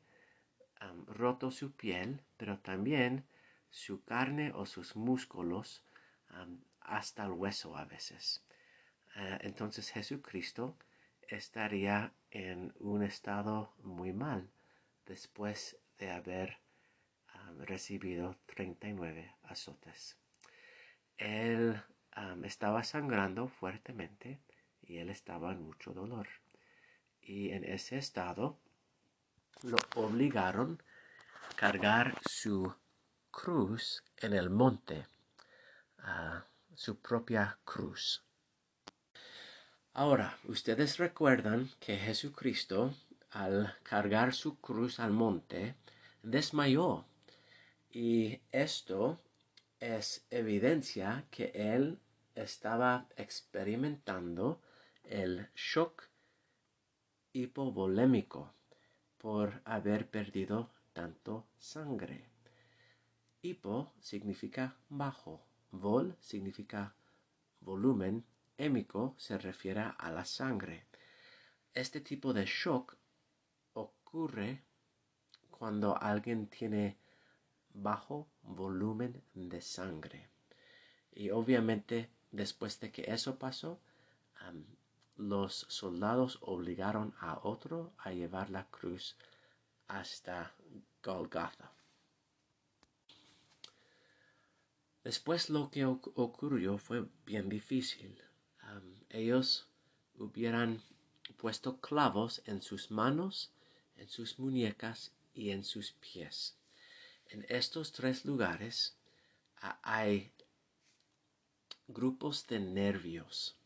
roto 1.06 1.50
su 1.50 1.72
piel, 1.72 2.22
pero 2.36 2.58
también 2.58 3.24
su 3.70 4.04
carne 4.04 4.52
o 4.54 4.66
sus 4.66 4.96
músculos 4.96 5.82
hasta 6.80 7.24
el 7.24 7.32
hueso 7.32 7.76
a 7.76 7.84
veces. 7.84 8.42
Eh, 9.16 9.38
entonces 9.42 9.90
Jesucristo 9.90 10.76
estaría 11.28 12.12
en 12.30 12.72
un 12.78 13.02
estado 13.02 13.74
muy 13.82 14.12
mal 14.12 14.50
después 15.06 15.76
de 15.98 16.10
haber 16.10 16.58
recibido 17.66 18.36
39 18.46 19.34
azotes. 19.44 20.16
Él 21.16 21.80
estaba 22.44 22.82
sangrando 22.84 23.48
fuertemente 23.48 24.40
y 24.82 24.98
él 24.98 25.10
estaba 25.10 25.52
en 25.52 25.62
mucho 25.62 25.92
dolor. 25.92 26.28
Y 27.20 27.50
en 27.50 27.64
ese 27.64 27.98
estado 27.98 28.58
lo 29.62 29.76
obligaron 29.94 30.82
a 31.48 31.54
cargar 31.54 32.18
su 32.28 32.74
cruz 33.30 34.02
en 34.16 34.32
el 34.32 34.50
monte, 34.50 35.06
su 36.74 36.98
propia 37.00 37.58
cruz. 37.64 38.24
Ahora, 39.92 40.38
ustedes 40.44 40.98
recuerdan 40.98 41.68
que 41.80 41.96
Jesucristo, 41.96 42.94
al 43.30 43.74
cargar 43.82 44.32
su 44.34 44.60
cruz 44.60 45.00
al 45.00 45.10
monte, 45.10 45.74
desmayó. 46.22 47.04
Y 47.90 48.40
esto 48.52 49.20
es 49.80 50.24
evidencia 50.30 51.24
que 51.32 51.50
él 51.54 51.98
estaba 52.36 53.08
experimentando 53.16 54.60
el 55.02 55.48
shock 55.56 56.08
hipovolémico 57.32 58.54
por 59.18 59.60
haber 59.64 60.08
perdido 60.08 60.70
tanto 60.92 61.46
sangre. 61.58 62.28
Hipo 63.42 63.92
significa 64.00 64.76
bajo, 64.88 65.42
vol 65.72 66.16
significa 66.20 66.94
volumen, 67.60 68.24
se 69.16 69.38
refiere 69.38 69.80
a 69.80 70.10
la 70.10 70.26
sangre. 70.26 70.84
Este 71.72 72.02
tipo 72.02 72.34
de 72.34 72.44
shock 72.44 72.94
ocurre 73.72 74.62
cuando 75.50 75.96
alguien 75.96 76.46
tiene 76.46 76.98
bajo 77.72 78.28
volumen 78.42 79.22
de 79.32 79.62
sangre. 79.62 80.28
Y 81.14 81.30
obviamente 81.30 82.10
después 82.32 82.78
de 82.80 82.92
que 82.92 83.10
eso 83.10 83.38
pasó, 83.38 83.80
los 85.16 85.64
soldados 85.70 86.38
obligaron 86.42 87.14
a 87.18 87.40
otro 87.42 87.94
a 87.96 88.12
llevar 88.12 88.50
la 88.50 88.66
cruz 88.66 89.16
hasta 89.88 90.52
Golgotha. 91.02 91.72
Después 95.02 95.48
lo 95.48 95.70
que 95.70 95.86
ocurrió 95.86 96.76
fue 96.76 97.08
bien 97.24 97.48
difícil. 97.48 98.22
Ellos 99.10 99.66
hubieran 100.18 100.82
puesto 101.36 101.80
clavos 101.80 102.42
en 102.46 102.62
sus 102.62 102.90
manos, 102.90 103.50
en 103.96 104.08
sus 104.08 104.38
muñecas 104.38 105.12
y 105.34 105.50
en 105.50 105.64
sus 105.64 105.92
pies. 105.92 106.56
En 107.28 107.46
estos 107.48 107.92
tres 107.92 108.24
lugares 108.24 108.96
hay 109.82 110.30
grupos 111.88 112.46
de 112.46 112.60
nervios. 112.60 113.56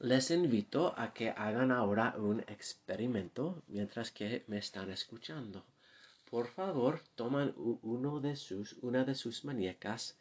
Les 0.00 0.30
invito 0.30 0.92
a 0.98 1.14
que 1.14 1.30
hagan 1.30 1.70
ahora 1.70 2.14
un 2.18 2.40
experimento 2.40 3.62
mientras 3.68 4.10
que 4.10 4.44
me 4.48 4.58
están 4.58 4.90
escuchando. 4.90 5.64
Por 6.28 6.48
favor, 6.48 7.00
toman 7.14 7.54
uno 7.56 8.20
de 8.20 8.34
sus, 8.34 8.74
una 8.82 9.04
de 9.04 9.14
sus 9.14 9.44
muñecas, 9.44 10.16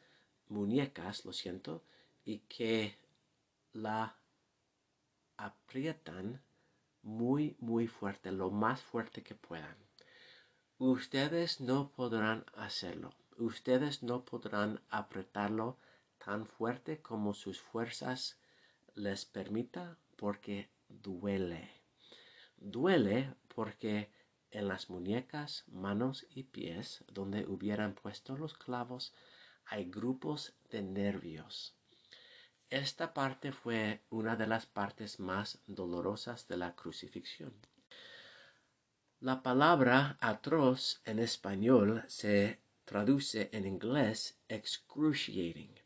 muñecas, 0.48 1.26
lo 1.26 1.34
siento, 1.34 1.84
y 2.24 2.40
que 2.40 2.96
la 3.74 4.16
aprietan 5.38 6.42
muy, 7.02 7.56
muy 7.60 7.88
fuerte, 7.88 8.32
lo 8.32 8.50
más 8.50 8.82
fuerte 8.82 9.24
que 9.24 9.36
puedan. 9.36 9.76
Ustedes 10.78 11.62
no 11.62 11.92
podrán 11.92 12.46
hacerlo. 12.56 13.14
Ustedes 13.38 14.04
no 14.04 14.26
podrán 14.26 14.82
apretarlo 14.90 15.78
tan 16.24 16.46
fuerte 16.46 17.02
como 17.02 17.34
sus 17.34 17.60
fuerzas 17.60 18.38
les 18.96 19.26
permita 19.26 19.98
porque 20.16 20.70
duele. 20.88 21.70
Duele 22.58 23.34
porque 23.54 24.10
en 24.52 24.68
las 24.68 24.90
muñecas, 24.90 25.64
manos 25.68 26.28
y 26.30 26.44
pies 26.44 27.04
donde 27.08 27.46
hubieran 27.48 27.96
puesto 27.96 28.38
los 28.38 28.54
clavos 28.54 29.14
hay 29.66 29.86
grupos 29.86 30.54
de 30.70 30.82
nervios. 30.82 31.76
Esta 32.74 33.14
parte 33.14 33.52
fue 33.52 34.02
una 34.10 34.36
de 34.36 34.48
las 34.48 34.66
partes 34.66 35.20
más 35.20 35.60
dolorosas 35.68 36.48
de 36.48 36.58
la 36.58 36.76
crucifixión. 36.76 37.54
La 39.20 39.44
palabra 39.44 40.18
atroz 40.20 41.00
en 41.06 41.20
español 41.20 42.04
se 42.08 42.62
traduce 42.84 43.52
en 43.54 43.68
inglés 43.68 44.40
excruciating. 44.50 45.80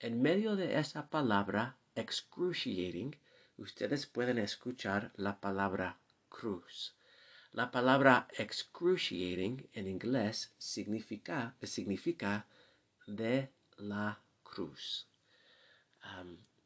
En 0.00 0.20
medio 0.20 0.54
de 0.54 0.78
esa 0.78 1.08
palabra 1.08 1.78
excruciating, 1.94 3.16
ustedes 3.56 4.06
pueden 4.06 4.36
escuchar 4.36 5.12
la 5.16 5.40
palabra 5.40 5.98
cruz. 6.28 6.94
La 7.52 7.70
palabra 7.70 8.28
excruciating 8.36 9.66
en 9.72 9.88
inglés 9.88 10.52
significa, 10.58 11.56
significa 11.62 12.46
de 13.06 13.50
la 13.78 14.20
cruz. 14.42 15.08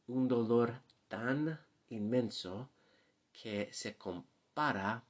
Un 0.07 0.29
dolor 0.29 0.81
tan 1.09 1.59
inmenso 1.89 2.71
que 3.33 3.73
se 3.73 3.97
compara 3.97 5.05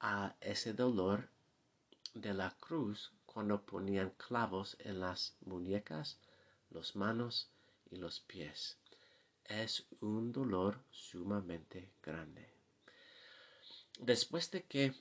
a 0.00 0.34
ese 0.40 0.74
dolor 0.74 1.28
de 2.14 2.34
la 2.34 2.50
cruz 2.58 3.12
cuando 3.26 3.62
ponían 3.62 4.10
clavos 4.10 4.76
en 4.80 5.00
las 5.00 5.36
muñecas, 5.40 6.18
los 6.70 6.96
manos 6.96 7.50
y 7.90 7.96
los 7.96 8.20
pies 8.20 8.78
es 9.44 9.86
un 10.00 10.32
dolor 10.32 10.78
sumamente 10.90 11.92
grande. 12.02 12.48
Después 13.98 14.50
de 14.50 14.62
que 14.64 14.94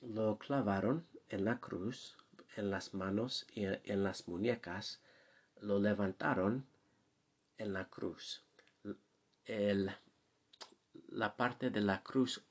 lo 0.00 0.38
clavaron 0.38 1.06
en 1.28 1.44
la 1.44 1.60
cruz, 1.60 2.16
en 2.56 2.70
las 2.70 2.94
manos 2.94 3.46
y 3.52 3.64
en 3.64 4.02
las 4.02 4.28
muñecas, 4.28 5.00
lo 5.60 5.78
levantaron 5.78 6.66
en 7.58 7.72
la 7.72 7.88
cruz. 7.88 8.42
la 11.08 11.36
parte 11.36 11.70
de 11.70 11.80
la 11.80 12.02
cruz 12.02 12.42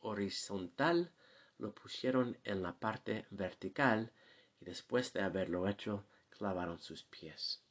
horizontal 0.00 1.12
lo 1.58 1.74
pusieron 1.74 2.38
en 2.44 2.62
la 2.62 2.78
parte 2.78 3.26
vertical 3.30 4.12
y 4.60 4.64
después 4.64 5.12
de 5.12 5.22
haberlo 5.22 5.68
hecho 5.68 6.04
clavaron 6.30 6.80
sus 6.80 7.04
pies. 7.04 7.62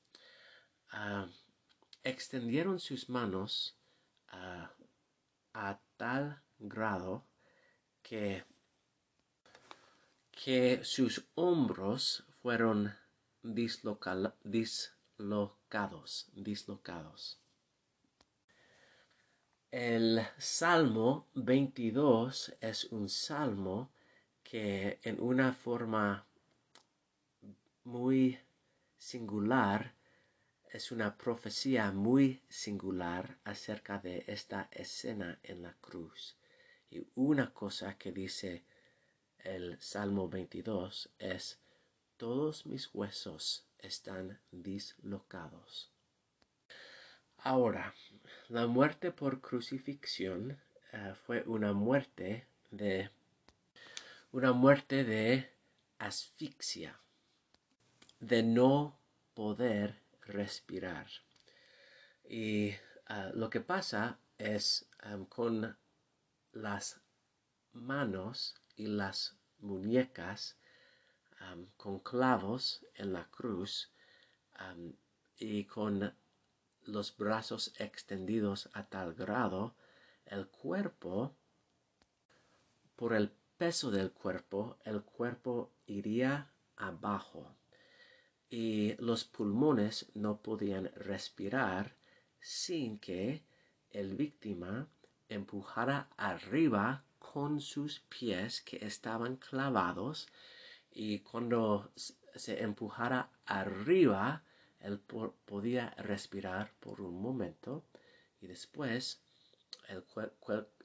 Ah, 0.92 1.28
extendieron 2.04 2.80
sus 2.80 3.10
manos 3.10 3.78
a 5.54 5.80
tal 5.98 6.42
grado 6.58 7.28
que, 8.02 8.46
que 10.32 10.84
sus 10.84 11.26
hombros 11.36 12.24
fueron 12.42 12.96
dislocados, 13.44 14.34
dislocados. 16.34 17.40
El 19.72 20.22
Salmo 20.38 21.28
22 21.36 22.56
es 22.60 22.86
un 22.86 23.08
salmo 23.08 23.92
que 24.44 25.00
en 25.04 25.22
una 25.22 25.54
forma 25.54 26.26
muy 27.86 28.38
singular 28.98 29.94
es 30.72 30.92
una 30.92 31.18
profecía 31.18 31.92
muy 31.92 32.42
singular 32.48 33.38
acerca 33.44 34.00
de 34.00 34.24
esta 34.28 34.70
escena 34.72 35.40
en 35.44 35.62
la 35.62 35.74
cruz. 35.74 36.38
Y 36.90 37.06
una 37.16 37.54
cosa 37.54 37.98
que 37.98 38.12
dice 38.12 38.64
el 39.40 39.80
Salmo 39.82 40.30
22 40.30 41.10
es, 41.20 41.60
todos 42.22 42.68
mis 42.68 42.88
huesos 42.94 43.66
están 43.80 44.40
dislocados. 44.52 45.90
Ahora, 47.40 47.96
la 48.48 48.68
muerte 48.68 49.10
por 49.10 49.42
crucifixión 49.42 50.62
eh, 50.94 51.16
fue 51.26 51.42
una 51.48 51.74
muerte 51.74 52.46
de 52.70 53.10
una 54.32 54.52
muerte 54.52 55.04
de 55.04 55.50
asfixia, 55.98 57.00
de 58.20 58.44
no 58.44 59.00
poder 59.34 60.00
respirar. 60.22 61.08
Y 62.30 62.76
ah, 63.08 63.32
lo 63.34 63.50
que 63.50 63.62
pasa 63.62 64.20
es 64.38 64.88
con 65.28 65.76
las 66.52 67.02
manos 67.74 68.54
y 68.76 68.86
las 68.86 69.36
muñecas 69.58 70.61
con 71.78 72.00
clavos 72.00 72.86
en 72.96 73.14
la 73.14 73.26
cruz 73.30 73.92
y 75.38 75.66
con 75.66 76.14
los 76.84 77.16
brazos 77.16 77.74
extendidos 77.78 78.70
a 78.74 78.86
tal 78.86 79.14
grado, 79.14 79.76
el 80.26 80.48
cuerpo, 80.48 81.36
por 82.96 83.14
el 83.14 83.32
peso 83.58 83.92
del 83.92 84.12
cuerpo, 84.12 84.78
el 84.86 85.02
cuerpo 85.04 85.72
iría 85.86 86.52
abajo. 86.78 87.56
Y 88.50 88.96
los 88.98 89.24
pulmones 89.24 90.12
no 90.14 90.42
podían 90.42 90.92
respirar 90.96 91.96
sin 92.40 93.00
que 93.00 93.44
el 93.92 94.16
víctima 94.16 94.88
empujara 95.30 96.10
arriba 96.18 97.04
con 97.20 97.62
sus 97.62 98.00
pies 98.02 98.62
que 98.62 98.86
estaban 98.86 99.38
clavados 99.38 100.28
y 100.92 101.20
cuando 101.20 101.92
se 101.96 102.62
empujara 102.62 103.30
arriba 103.46 104.44
él 104.80 105.00
podía 105.00 105.92
respirar 105.98 106.74
por 106.80 107.02
un 107.02 107.22
momento 107.22 107.86
y 108.42 108.48
después 108.48 109.22
el, 109.88 110.04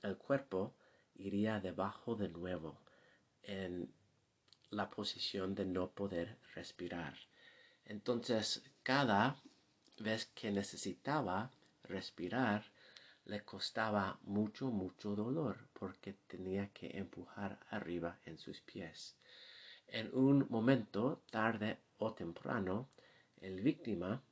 el 0.03 0.17
cuerpo 0.19 0.75
iría 1.15 1.61
debajo 1.61 2.15
de 2.15 2.29
nuevo 2.29 2.79
en 3.43 3.93
la 4.71 4.91
posición 4.91 5.55
de 5.55 5.65
no 5.65 5.91
poder 5.91 6.37
respirar. 6.55 7.17
Entonces, 7.85 8.63
cada 8.83 9.41
vez 9.99 10.27
que 10.27 10.51
necesitaba 10.51 11.51
respirar, 11.85 12.65
le 13.25 13.43
costaba 13.43 14.19
mucho, 14.23 14.71
mucho 14.71 15.15
dolor 15.17 15.69
porque 15.73 16.15
tenía 16.27 16.69
que 16.69 16.99
empujar 16.99 17.59
arriba 17.71 18.19
en 18.25 18.39
sus 18.39 18.61
pies. 18.61 19.17
En 19.89 20.11
un 20.15 20.47
momento, 20.51 21.23
tarde 21.31 21.79
o 21.99 22.13
temprano, 22.13 22.89
el 23.41 23.61
víctima 23.61 24.23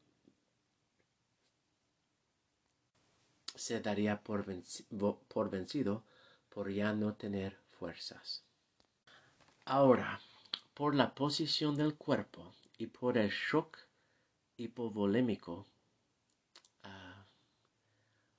se 3.54 3.80
daría 3.80 4.20
por, 4.22 4.44
vencido 4.44 6.04
por 6.48 6.70
ya 6.70 6.92
no 6.92 7.14
tener 7.14 7.56
fuerzas. 7.78 8.42
Ahora, 9.64 10.20
por 10.74 10.94
la 10.94 11.14
posición 11.14 11.76
del 11.76 11.94
cuerpo 11.94 12.52
y 12.76 12.88
por 12.88 13.16
el 13.16 13.30
shock 13.30 13.78
hipovolémico, 14.56 15.66
ah, 16.82 17.24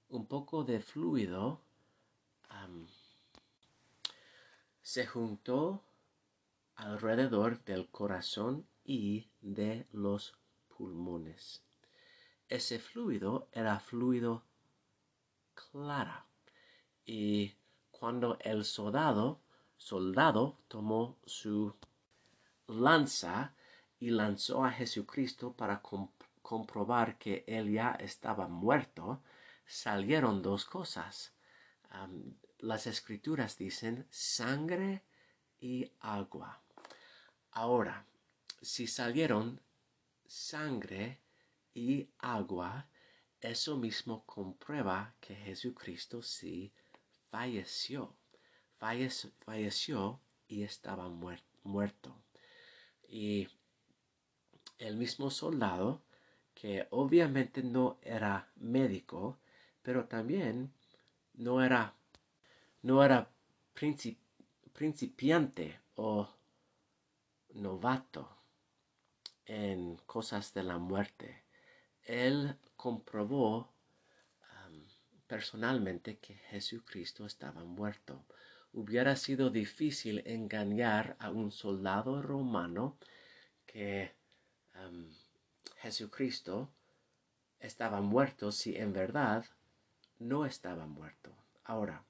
un 0.10 0.28
poco 0.28 0.64
de 0.64 0.80
fluido 0.82 1.66
se 4.86 5.08
juntó 5.08 5.84
alrededor 6.76 7.64
del 7.64 7.90
corazón 7.90 8.68
y 8.84 9.30
de 9.42 9.88
los 9.92 10.38
pulmones. 10.78 11.64
Ese 12.48 12.80
fluido 12.80 13.48
era 13.52 13.80
fluido 13.80 14.44
clara 15.54 16.26
y 17.06 17.54
cuando 17.92 18.38
el 18.42 18.66
soldado, 18.66 19.40
soldado 19.78 20.60
tomó 20.68 21.18
su 21.26 21.76
lanza 22.68 23.54
y 24.00 24.10
lanzó 24.10 24.64
a 24.64 24.72
Jesucristo 24.72 25.54
para 25.54 25.82
comprobar 26.42 27.18
que 27.18 27.44
él 27.48 27.72
ya 27.72 27.92
estaba 27.92 28.48
muerto, 28.48 29.22
salieron 29.66 30.42
dos 30.42 30.66
cosas. 30.66 31.34
las 32.60 32.88
escrituras 32.88 33.58
dicen 33.58 34.06
sangre 34.10 35.04
y 35.60 35.92
agua. 36.00 36.65
Ahora, 37.58 38.06
si 38.62 38.86
salieron 38.86 39.62
sangre 40.28 41.22
y 41.74 42.10
agua, 42.20 42.90
eso 43.40 43.78
mismo 43.78 44.26
comprueba 44.26 45.16
que 45.22 45.38
Jesucristo 45.38 46.22
sí 46.22 46.74
falleció. 47.32 48.14
Falleció, 48.78 50.20
y 50.50 50.64
estaba 50.64 51.08
muerto. 51.64 52.22
Y 53.08 53.48
el 54.78 54.98
mismo 54.98 55.30
soldado, 55.30 56.02
que 56.54 56.88
obviamente 56.90 57.64
no 57.64 57.98
era 58.02 58.52
médico, 58.58 59.40
pero 59.82 60.10
también 60.10 60.74
no 61.36 61.64
era, 61.64 61.96
no 62.82 63.02
era 63.02 63.32
principiante 64.74 65.80
o 65.96 66.35
novato 67.66 68.30
en 69.46 69.98
cosas 70.06 70.54
de 70.54 70.62
la 70.62 70.78
muerte. 70.78 71.44
Él 72.04 72.56
comprobó 72.76 73.74
personalmente 75.26 76.20
que 76.20 76.36
Jesucristo 76.36 77.26
estaba 77.26 77.64
muerto. 77.64 78.24
Hubiera 78.72 79.16
sido 79.16 79.50
difícil 79.50 80.22
engañar 80.28 81.16
a 81.18 81.32
un 81.32 81.52
soldado 81.52 82.22
romano 82.22 82.98
que 83.66 84.14
Jesucristo 85.78 86.70
estaba 87.60 88.00
muerto 88.02 88.52
si 88.52 88.76
en 88.76 88.94
verdad 88.94 89.44
no 90.20 90.46
estaba 90.46 90.86
muerto. 90.86 91.36
Ahora, 91.64 92.04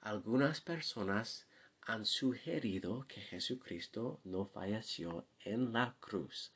algunas 0.00 0.62
personas 0.62 1.46
han 1.86 2.06
sugerido 2.06 3.06
que 3.08 3.20
Jesucristo 3.20 4.20
no 4.24 4.46
falleció 4.46 5.26
en 5.44 5.72
la 5.72 5.96
cruz, 6.00 6.52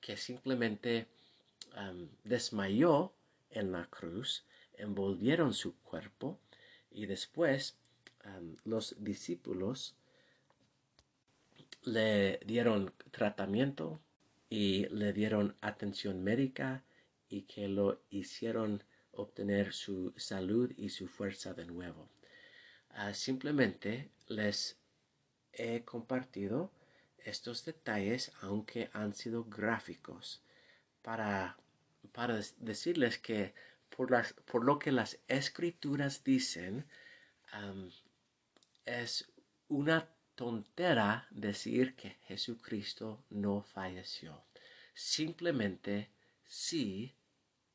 que 0.00 0.16
simplemente 0.16 1.08
desmayó 2.24 3.12
en 3.50 3.72
la 3.72 3.86
cruz 3.86 4.44
envolvieron 4.74 5.54
su 5.54 5.76
cuerpo 5.78 6.38
y 6.90 7.06
después 7.06 7.76
los 8.64 8.96
discípulos 8.98 9.94
le 11.84 12.38
dieron 12.46 12.92
tratamiento 13.10 14.00
y 14.48 14.86
le 14.88 15.12
dieron 15.12 15.56
atención 15.60 16.22
médica 16.22 16.84
y 17.28 17.42
que 17.42 17.68
lo 17.68 18.02
hicieron 18.10 18.84
obtener 19.12 19.72
su 19.72 20.12
salud 20.16 20.72
y 20.76 20.90
su 20.90 21.08
fuerza 21.08 21.54
de 21.54 21.66
nuevo. 21.66 22.08
Ah, 22.90 23.14
simplemente 23.14 24.10
les 24.36 24.76
he 25.52 25.84
compartido 25.84 26.70
estos 27.18 27.64
detalles 27.64 28.32
aunque 28.40 28.90
han 28.92 29.14
sido 29.14 29.44
gráficos 29.44 30.42
para, 31.02 31.56
para 32.12 32.40
decirles 32.58 33.18
que 33.18 33.54
por, 33.96 34.64
lo 34.64 34.78
que 34.78 34.92
las 34.92 35.18
escrituras 35.28 36.24
dicen, 36.24 36.86
es 38.84 39.30
una 39.68 40.08
tontera 40.34 41.26
decir 41.30 41.94
que 41.94 42.16
Jesucristo 42.26 43.22
no 43.30 43.62
falleció. 43.62 44.42
Simplemente 44.94 46.10
sí 46.46 47.14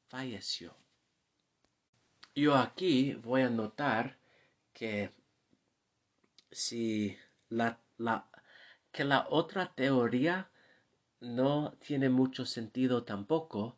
falleció. 0.07 0.75
Yo 2.35 2.55
aquí 2.55 3.13
voy 3.15 3.41
a 3.41 3.49
notar 3.49 4.17
que 4.73 5.11
si 6.57 7.15
la, 7.49 7.79
la, 7.99 8.27
que 8.91 9.03
la 9.03 9.27
otra 9.29 9.75
teoría 9.75 10.49
no 11.19 11.73
tiene 11.73 12.09
mucho 12.09 12.47
sentido 12.47 13.03
tampoco, 13.03 13.77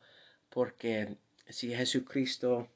porque 0.49 1.17
si 1.49 1.75
Jesucristo 1.75 2.69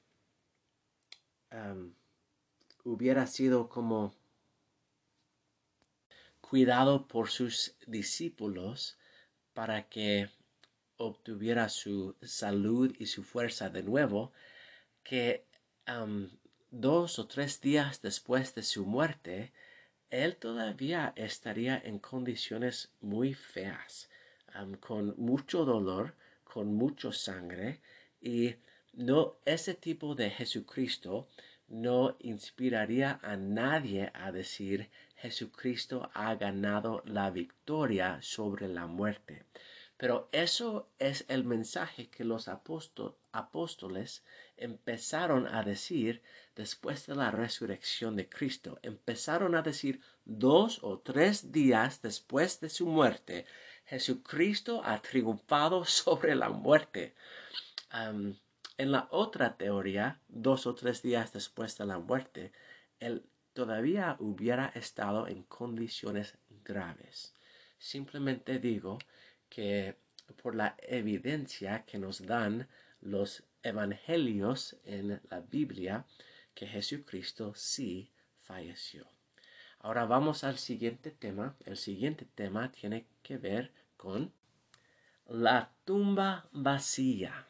hubiera 2.84 3.28
sido 3.28 3.70
como 3.70 4.14
cuidado 6.42 7.08
por 7.08 7.30
sus 7.30 7.76
discípulos 7.88 8.98
para 9.54 9.88
que 9.88 10.30
obtuviera 10.98 11.70
su 11.70 12.18
salud 12.22 12.94
y 13.00 13.06
su 13.06 13.24
fuerza 13.24 13.70
de 13.70 13.84
nuevo, 13.84 14.34
que 15.02 15.46
dos 16.72 17.20
o 17.20 17.28
tres 17.28 17.62
días 17.62 18.02
después 18.02 18.54
de 18.54 18.64
su 18.64 18.86
muerte, 18.86 19.54
él 20.14 20.36
todavía 20.36 21.12
estaría 21.16 21.82
en 21.84 21.98
condiciones 21.98 22.92
muy 23.02 23.34
feas, 23.34 24.10
con 24.80 25.16
mucho 25.18 25.66
dolor, 25.66 26.14
con 26.44 26.76
mucho 26.76 27.12
sangre, 27.12 27.80
y 28.22 28.56
no, 28.94 29.38
ese 29.44 29.74
tipo 29.74 30.14
de 30.14 30.30
Jesucristo 30.30 31.28
no 31.68 32.16
inspiraría 32.20 33.20
a 33.24 33.36
nadie 33.36 34.12
a 34.14 34.32
decir 34.32 34.92
Jesucristo 35.16 36.12
ha 36.14 36.36
ganado 36.36 37.02
la 37.06 37.32
victoria 37.32 38.20
sobre 38.22 38.68
la 38.68 38.86
muerte. 38.86 39.46
Pero 39.98 40.30
eso 40.32 40.90
es 41.00 41.26
el 41.28 41.44
mensaje 41.44 42.10
que 42.10 42.24
los 42.24 42.48
apóstoles 42.50 44.24
empezaron 44.58 45.48
a 45.48 45.64
decir 45.64 46.22
después 46.56 47.08
de 47.08 47.16
la 47.16 47.32
resurrección 47.32 48.16
de 48.16 48.30
Cristo. 48.30 48.80
Empezaron 48.82 49.56
a 49.56 49.62
decir 49.62 50.00
dos 50.26 50.80
o 50.84 51.00
tres 51.00 51.52
días 51.52 52.02
después 52.02 52.60
de 52.60 52.70
su 52.70 52.88
muerte, 52.88 53.46
Jesucristo 53.86 54.82
ha 54.84 55.02
triunfado 55.02 55.86
sobre 56.02 56.36
la 56.36 56.50
muerte 56.50 57.16
en 58.78 58.92
la 58.92 59.08
otra 59.12 59.56
teoría, 59.56 60.20
dos 60.28 60.66
o 60.66 60.74
tres 60.74 61.02
días 61.02 61.32
después 61.32 61.78
de 61.78 61.86
la 61.86 62.00
muerte, 62.00 62.52
el, 63.00 63.24
todavía 63.54 64.16
hubiera 64.20 64.68
estado 64.68 65.28
en 65.28 65.44
condiciones 65.44 66.38
graves. 66.64 67.36
Simplemente 67.78 68.60
digo 68.60 68.98
que 69.50 69.96
por 70.42 70.56
la 70.56 70.76
evidencia 70.80 71.86
que 71.86 72.00
nos 72.00 72.26
dan 72.26 72.68
los 73.02 73.44
evangelios 73.64 74.78
en 74.86 75.22
la 75.30 75.40
Biblia, 75.40 76.06
que 76.54 76.68
Jesucristo 76.68 77.54
sí 77.56 78.12
falleció. 78.42 79.08
Ahora 79.80 80.06
vamos 80.06 80.44
al 80.44 80.58
siguiente 80.58 81.12
tema. 81.12 81.56
El 81.66 81.78
siguiente 81.78 82.26
tema 82.26 82.72
tiene 82.72 83.08
que 83.22 83.38
ver 83.38 83.72
con 83.98 84.32
la 85.28 85.72
tumba 85.86 86.48
vacía. 86.52 87.48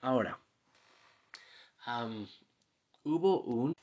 Ahora, 0.00 0.38
hubo 3.02 3.42
un 3.42 3.76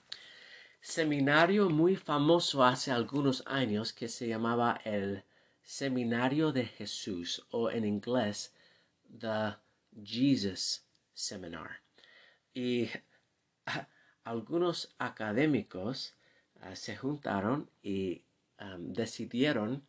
seminario 0.79 1.69
muy 1.69 1.95
famoso 1.95 2.63
hace 2.63 2.91
algunos 2.91 3.43
años 3.45 3.93
que 3.93 4.07
se 4.07 4.27
llamaba 4.27 4.81
el 4.83 5.23
Seminario 5.63 6.51
de 6.51 6.65
Jesús 6.65 7.45
o 7.51 7.69
en 7.69 7.85
inglés 7.85 8.53
The 9.19 9.55
Jesus 10.03 10.83
Seminar. 11.13 11.81
Y 12.53 12.89
algunos 14.23 14.93
académicos 14.97 16.15
ah, 16.61 16.75
se 16.75 16.95
juntaron 16.95 17.69
y 17.81 18.23
decidieron 18.77 19.87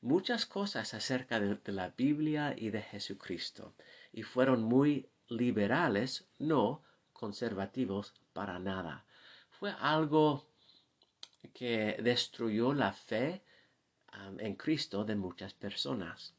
muchas 0.00 0.46
cosas 0.46 0.94
acerca 0.94 1.40
de, 1.40 1.72
la 1.72 1.90
Biblia 1.90 2.54
y 2.56 2.70
de 2.70 2.82
Jesucristo 2.82 3.74
y 4.12 4.22
fueron 4.22 4.62
muy 4.62 5.08
liberales, 5.28 6.26
no 6.38 6.82
conservativos 7.12 8.14
para 8.32 8.58
nada. 8.58 9.04
Fue 9.50 9.74
algo 9.78 10.48
que 11.52 11.96
destruyó 12.02 12.74
la 12.74 12.92
fe 12.92 13.42
en 14.38 14.54
Cristo 14.54 15.04
de 15.04 15.16
muchas 15.16 15.54
personas. 15.54 16.34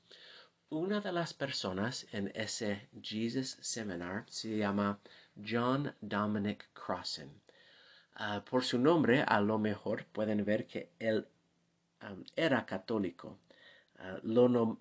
Una 0.71 1.01
de 1.01 1.11
las 1.11 1.33
personas 1.33 2.05
en 2.11 2.31
ese 2.35 2.89
Jesus 3.01 3.57
Seminar 3.59 4.25
se 4.27 4.55
llama 4.55 4.99
John 5.35 5.95
Dominic 5.99 6.69
Crossan. 6.73 7.41
Ah, 8.13 8.43
por 8.47 8.63
su 8.63 8.77
nombre, 8.77 9.23
a 9.23 9.41
lo 9.41 9.57
mejor 9.57 10.05
pueden 10.05 10.45
ver 10.45 10.67
que 10.67 10.91
él 10.99 11.27
era 12.35 12.67
católico. 12.67 13.39
Ah, 13.97 14.19
lo, 14.21 14.77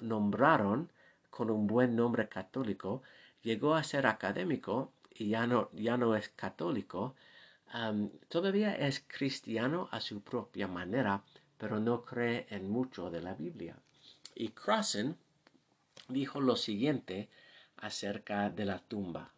nombraron 0.00 0.90
con 1.30 1.50
un 1.50 1.68
buen 1.68 1.94
nombre 1.94 2.28
católico, 2.28 3.02
llegó 3.42 3.76
a 3.76 3.84
ser 3.84 4.08
académico 4.08 4.92
y 5.08 5.28
ya 5.28 5.46
no 5.46 6.16
es 6.16 6.30
católico, 6.30 7.14
todavía 8.28 8.74
es 8.74 9.04
cristiano 9.06 9.88
a 9.92 10.00
su 10.00 10.20
propia 10.20 10.66
manera, 10.66 11.22
pero 11.58 11.78
no 11.78 12.04
cree 12.04 12.46
en 12.50 12.68
mucho 12.68 13.08
de 13.08 13.22
la 13.22 13.34
Biblia. 13.34 13.76
Y 14.34 14.48
Crossan 14.48 15.16
dijo 16.08 16.40
lo 16.40 16.56
siguiente 16.56 17.28
acerca 17.76 18.50
de 18.50 18.64
la 18.64 18.78
tumba. 18.78 19.32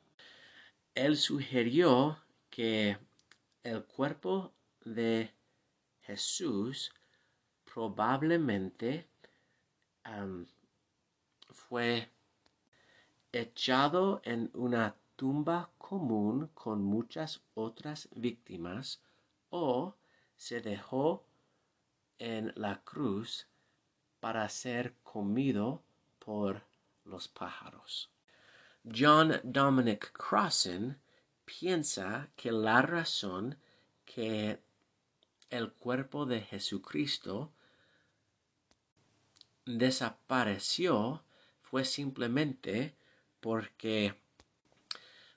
Él 0.94 1.16
sugirió 1.16 2.18
que 2.50 2.98
el 3.62 3.84
cuerpo 3.84 4.52
de 4.84 5.32
Jesús 6.02 6.92
probablemente 7.64 9.08
fue 11.50 12.10
echado 13.32 14.20
en 14.24 14.50
una 14.54 14.94
tumba 15.16 15.70
común 15.78 16.50
con 16.54 16.82
muchas 16.82 17.40
otras 17.54 18.08
víctimas 18.14 19.00
o 19.50 19.96
se 20.36 20.60
dejó 20.60 21.24
en 22.18 22.52
la 22.56 22.80
cruz 22.82 23.46
para 24.24 24.48
ser 24.48 24.94
comido 25.02 25.82
por 26.18 26.62
los 27.04 27.28
pájaros. 27.28 28.08
John 28.82 29.38
Dominic 29.42 30.12
Crossan 30.12 30.98
piensa 31.44 32.30
que 32.34 32.50
la 32.50 32.80
razón 32.80 33.58
que 34.06 34.62
el 35.50 35.72
cuerpo 35.74 36.24
de 36.24 36.40
Jesucristo 36.40 37.52
desapareció 39.66 41.22
fue 41.60 41.84
simplemente 41.84 42.96
porque 43.40 44.14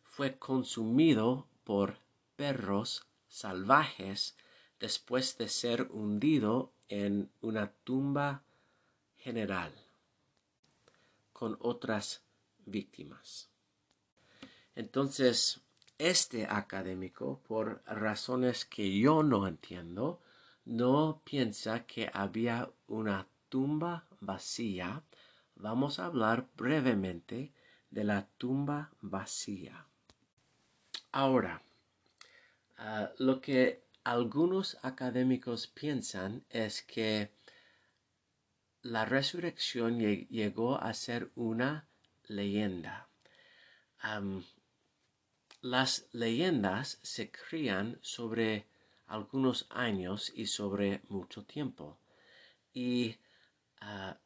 fue 0.05 0.37
consumido 0.39 1.45
por 1.65 1.99
perros 2.37 3.05
salvajes 3.27 4.37
después 4.79 5.37
de 5.37 5.49
ser 5.49 5.89
hundido 5.91 6.71
en 6.87 7.29
una 7.41 7.73
tumba 7.83 8.43
general 9.17 9.73
con 11.33 11.57
otras 11.59 12.23
víctimas. 12.65 13.49
Entonces, 14.75 15.61
este 15.97 16.45
académico, 16.45 17.41
por 17.47 17.83
razones 17.85 18.65
que 18.65 18.99
yo 18.99 19.23
no 19.23 19.47
entiendo, 19.47 20.21
no 20.65 21.21
piensa 21.23 21.85
que 21.85 22.09
había 22.13 22.69
una 22.87 23.27
tumba 23.49 24.05
vacía. 24.19 25.03
Vamos 25.55 25.99
a 25.99 26.05
hablar 26.05 26.47
brevemente 26.55 27.53
de 27.89 28.03
la 28.03 28.27
tumba 28.37 28.91
vacía. 29.01 29.85
Ahora, 31.11 31.63
ah, 32.77 33.11
lo 33.17 33.41
que 33.41 33.83
algunos 34.03 34.77
académicos 34.83 35.67
piensan 35.67 36.43
es 36.49 36.83
que 36.83 37.31
la 38.81 39.05
resurrección 39.05 39.99
llegó 39.99 40.81
a 40.81 40.93
ser 40.93 41.31
una 41.35 41.87
leyenda. 42.27 43.09
las 45.61 46.07
leyendas 46.11 46.99
se 47.01 47.31
crían 47.31 47.97
sobre 48.01 48.67
algunos 49.07 49.65
años 49.69 50.31
y 50.35 50.45
sobre 50.45 51.01
mucho 51.09 51.43
tiempo. 51.43 51.97
Y 52.73 53.17
ah, 53.81 54.17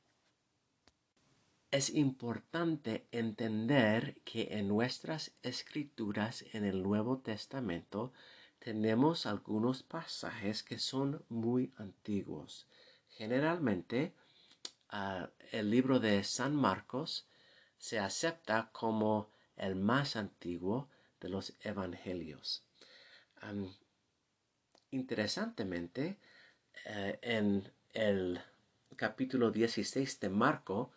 es 1.72 1.90
importante 1.90 3.08
entender 3.12 4.20
que 4.26 4.50
en 4.52 4.68
nuestras 4.68 5.32
escrituras 5.42 6.44
en 6.54 6.66
el 6.66 6.84
Nuevo 6.84 7.20
Testamento 7.20 8.12
tenemos 8.60 9.26
algunos 9.26 9.82
pasajes 9.82 10.64
que 10.64 10.78
son 10.78 11.24
muy 11.30 11.74
antiguos. 11.78 12.68
Generalmente, 13.08 14.14
ah, 14.92 15.30
el 15.52 15.70
libro 15.70 16.00
de 16.00 16.24
San 16.24 16.56
Marcos 16.56 17.28
se 17.78 18.00
acepta 18.00 18.70
como 18.72 19.30
el 19.58 19.76
más 19.76 20.16
antiguo 20.16 20.90
de 21.20 21.30
los 21.30 21.54
evangelios. 21.62 22.64
interesantemente, 24.92 26.18
eh, 26.86 27.18
en 27.22 27.72
el 27.94 28.42
capítulo 28.96 29.52
16 29.52 30.20
de 30.20 30.30
Marco, 30.30 30.92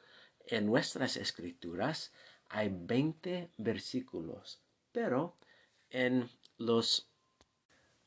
en 0.47 0.67
nuestras 0.67 1.17
escrituras 1.17 2.13
hay 2.49 2.71
20 2.71 3.51
versículos, 3.57 4.61
pero 4.93 5.37
en 5.91 6.29
los 6.59 7.09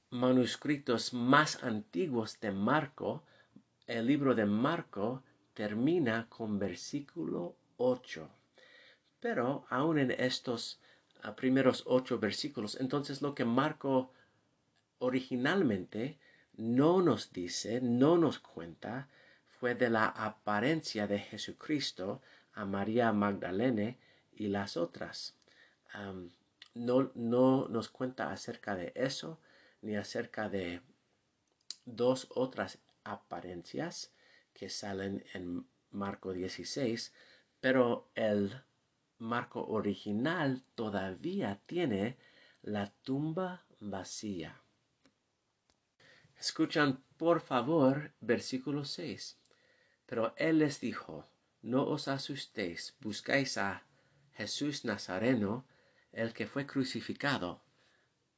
manuscritos 0.09 1.13
más 1.13 1.63
antiguos 1.63 2.39
de 2.39 2.51
Marco, 2.51 3.23
el 3.87 4.05
libro 4.07 4.35
de 4.35 4.45
Marco 4.45 5.23
termina 5.57 6.27
con 6.29 6.59
versículo 6.59 7.55
8. 7.77 8.29
Pero 9.19 9.65
aún 9.71 9.97
en 9.97 10.11
estos 10.11 10.79
ah, 11.23 11.35
primeros 11.35 11.81
ocho 11.87 12.19
versículos, 12.19 12.79
entonces 12.79 13.23
lo 13.23 13.33
que 13.33 13.43
Marco 13.43 14.13
originalmente 14.99 16.19
no 16.57 17.01
nos 17.01 17.33
dice, 17.33 17.81
no 17.81 18.19
nos 18.19 18.37
cuenta, 18.37 19.09
fue 19.59 19.73
de 19.73 19.89
la 19.89 20.05
apariencia 20.05 21.07
de 21.07 21.17
Jesucristo 21.17 22.21
a 22.53 22.63
María 22.63 23.11
Magdalene 23.11 23.97
y 24.35 24.49
las 24.49 24.77
otras. 24.77 25.33
no, 26.75 27.11
no 27.15 27.67
nos 27.67 27.89
cuenta 27.89 28.31
acerca 28.31 28.75
de 28.75 28.91
eso, 28.93 29.39
ni 29.81 29.95
acerca 29.95 30.49
de 30.49 30.81
dos 31.85 32.27
otras 32.35 32.77
apariencias 33.03 34.11
que 34.57 34.69
salen 34.69 35.23
en 35.33 35.67
Marco 35.91 36.33
16, 36.33 37.13
pero 37.59 38.09
el 38.15 38.63
Marco 39.19 39.65
original 39.67 40.63
todavía 40.75 41.61
tiene 41.65 42.17
la 42.61 42.91
tumba 43.03 43.65
vacía. 43.79 44.59
Escuchan 46.37 47.03
por 47.17 47.41
favor 47.41 48.11
versículo 48.19 48.83
6. 48.83 49.37
Pero 50.05 50.33
él 50.37 50.59
les 50.59 50.79
dijo, 50.79 51.25
no 51.61 51.85
os 51.85 52.07
asustéis, 52.07 52.95
buscáis 53.01 53.57
a 53.57 53.83
Jesús 54.33 54.85
Nazareno, 54.85 55.65
el 56.11 56.33
que 56.33 56.47
fue 56.47 56.65
crucificado 56.65 57.61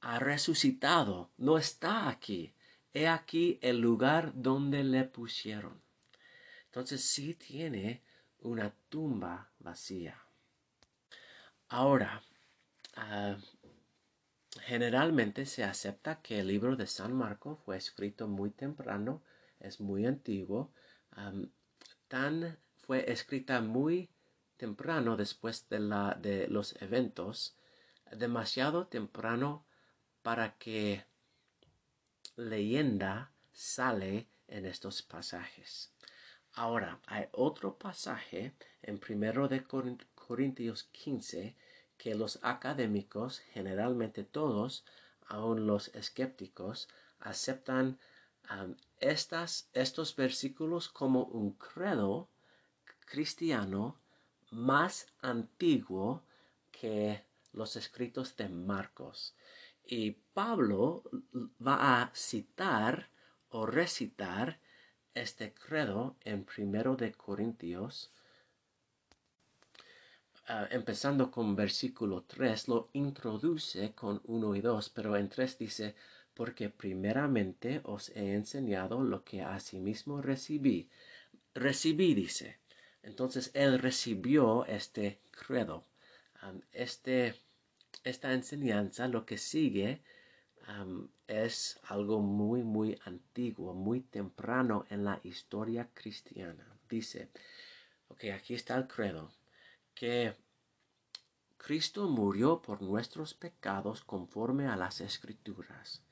ha 0.01 0.19
resucitado, 0.19 1.31
no 1.37 1.57
está 1.57 2.09
aquí. 2.09 2.53
he 2.93 3.07
aquí 3.07 3.59
el 3.61 3.79
lugar 3.79 4.31
donde 4.33 4.83
le 4.83 5.03
pusieron. 5.03 5.81
Entonces 6.69 7.03
sí 7.03 7.33
tiene 7.33 8.03
una 8.41 8.71
tumba 8.89 9.49
vacía. 9.59 10.21
Ahora, 11.67 12.21
ah, 12.95 13.37
generalmente 14.61 15.47
se 15.47 15.63
acepta 15.63 16.21
que 16.21 16.39
el 16.39 16.47
libro 16.47 16.75
de 16.75 16.85
San 16.85 17.13
Marco 17.13 17.55
fue 17.55 17.75
escrito 17.77 18.27
muy 18.27 18.51
temprano, 18.51 19.23
es 19.59 19.79
muy 19.79 20.05
antiguo, 20.05 20.71
tan 22.07 22.59
fue 22.77 23.11
escrita 23.11 23.61
muy 23.61 24.09
temprano 24.57 25.17
después 25.17 25.67
de, 25.69 25.79
la, 25.79 26.17
de 26.21 26.47
los 26.47 26.79
eventos, 26.81 27.57
demasiado 28.11 28.87
temprano 28.87 29.65
para 30.21 30.55
que 30.57 31.03
leyenda 32.35 33.31
sale 33.51 34.27
en 34.47 34.65
estos 34.65 35.01
pasajes. 35.01 35.93
Ahora, 36.59 36.99
hay 37.07 37.25
otro 37.31 37.77
pasaje 37.77 38.53
en 38.81 38.99
primero 38.99 39.47
de 39.47 39.63
Corintios 39.63 40.83
15 40.91 41.55
que 41.97 42.15
los 42.15 42.37
académicos, 42.41 43.39
generalmente 43.53 44.25
todos, 44.25 44.83
aun 45.27 45.67
los 45.67 45.87
escépticos, 45.95 46.89
aceptan 47.21 47.97
estas, 48.99 49.69
estos 49.71 50.13
versículos 50.17 50.89
como 50.89 51.23
un 51.23 51.53
credo 51.53 52.27
cristiano 53.05 53.97
más 54.51 55.07
antiguo 55.21 56.23
que 56.73 57.23
los 57.53 57.77
escritos 57.77 58.35
de 58.35 58.49
Marcos. 58.49 59.33
Y 59.85 60.11
Pablo 60.33 61.03
va 61.65 62.01
a 62.01 62.11
citar 62.13 63.09
o 63.49 63.65
recitar 63.65 64.59
este 65.21 65.53
credo 65.53 66.15
en 66.23 66.43
primero 66.43 66.95
de 66.95 67.11
Corintios, 67.11 68.11
ah, 70.47 70.67
empezando 70.71 71.29
con 71.29 71.55
versículo 71.55 72.23
3, 72.23 72.67
lo 72.67 72.89
introduce 72.93 73.93
con 73.93 74.21
1 74.25 74.55
y 74.55 74.61
2, 74.61 74.89
pero 74.89 75.17
en 75.17 75.29
3 75.29 75.57
dice, 75.57 75.95
porque 76.33 76.69
primeramente 76.69 77.81
os 77.83 78.09
he 78.09 78.33
enseñado 78.33 79.03
lo 79.03 79.23
que 79.23 79.41
asimismo 79.41 80.21
recibí. 80.21 80.89
Recibí, 81.53 82.13
dice. 82.13 82.59
Entonces 83.03 83.51
él 83.53 83.79
recibió 83.79 84.65
este 84.65 85.19
credo. 85.31 85.83
este, 86.71 87.35
esta 88.03 88.33
enseñanza, 88.33 89.07
lo 89.09 89.25
que 89.25 89.37
sigue, 89.37 90.01
es 91.27 91.79
algo 91.83 92.19
muy, 92.19 92.63
muy 92.63 92.99
antiguo, 93.05 93.73
muy 93.73 94.01
temprano 94.01 94.85
en 94.89 95.03
la 95.03 95.19
historia 95.23 95.89
cristiana. 95.93 96.65
Dice, 96.87 97.29
ok, 98.07 98.25
aquí 98.35 98.53
está 98.53 98.75
el 98.75 98.87
credo, 98.87 99.31
que 99.93 100.35
Cristo 101.57 102.07
murió 102.07 102.61
por 102.61 102.81
nuestros 102.81 103.33
pecados 103.33 104.03
conforme 104.03 104.67
a 104.67 104.75
las 104.75 105.01
escrituras, 105.01 106.03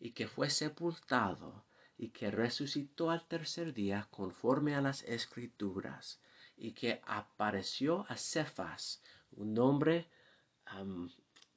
y 0.00 0.12
que 0.12 0.28
fue 0.28 0.50
sepultado, 0.50 1.64
y 1.96 2.08
que 2.08 2.30
resucitó 2.30 3.10
al 3.10 3.26
tercer 3.26 3.72
día 3.74 4.08
conforme 4.10 4.74
a 4.74 4.80
las 4.80 5.02
escrituras, 5.04 6.20
y 6.56 6.72
que 6.72 7.00
apareció 7.04 8.06
a 8.08 8.16
Cefas, 8.16 9.02
un 9.32 9.58
hombre 9.58 10.08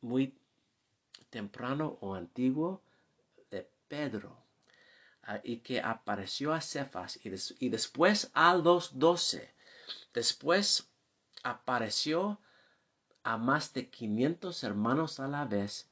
muy 0.02 0.38
temprano 1.30 1.98
o 2.02 2.16
antiguo 2.16 2.82
de 3.52 3.70
Pedro, 3.88 4.38
ah, 5.24 5.40
y 5.44 5.58
que 5.58 5.82
apareció 5.82 6.54
a 6.54 6.62
Cefas 6.62 7.20
y, 7.24 7.70
después 7.70 8.32
a 8.34 8.56
los 8.56 8.98
doce. 8.98 9.54
Después 10.14 10.90
apareció 11.44 12.40
a 13.24 13.38
más 13.38 13.74
de 13.74 13.90
quinientos 13.90 14.64
hermanos 14.64 15.20
a 15.20 15.28
la 15.28 15.46
vez, 15.46 15.90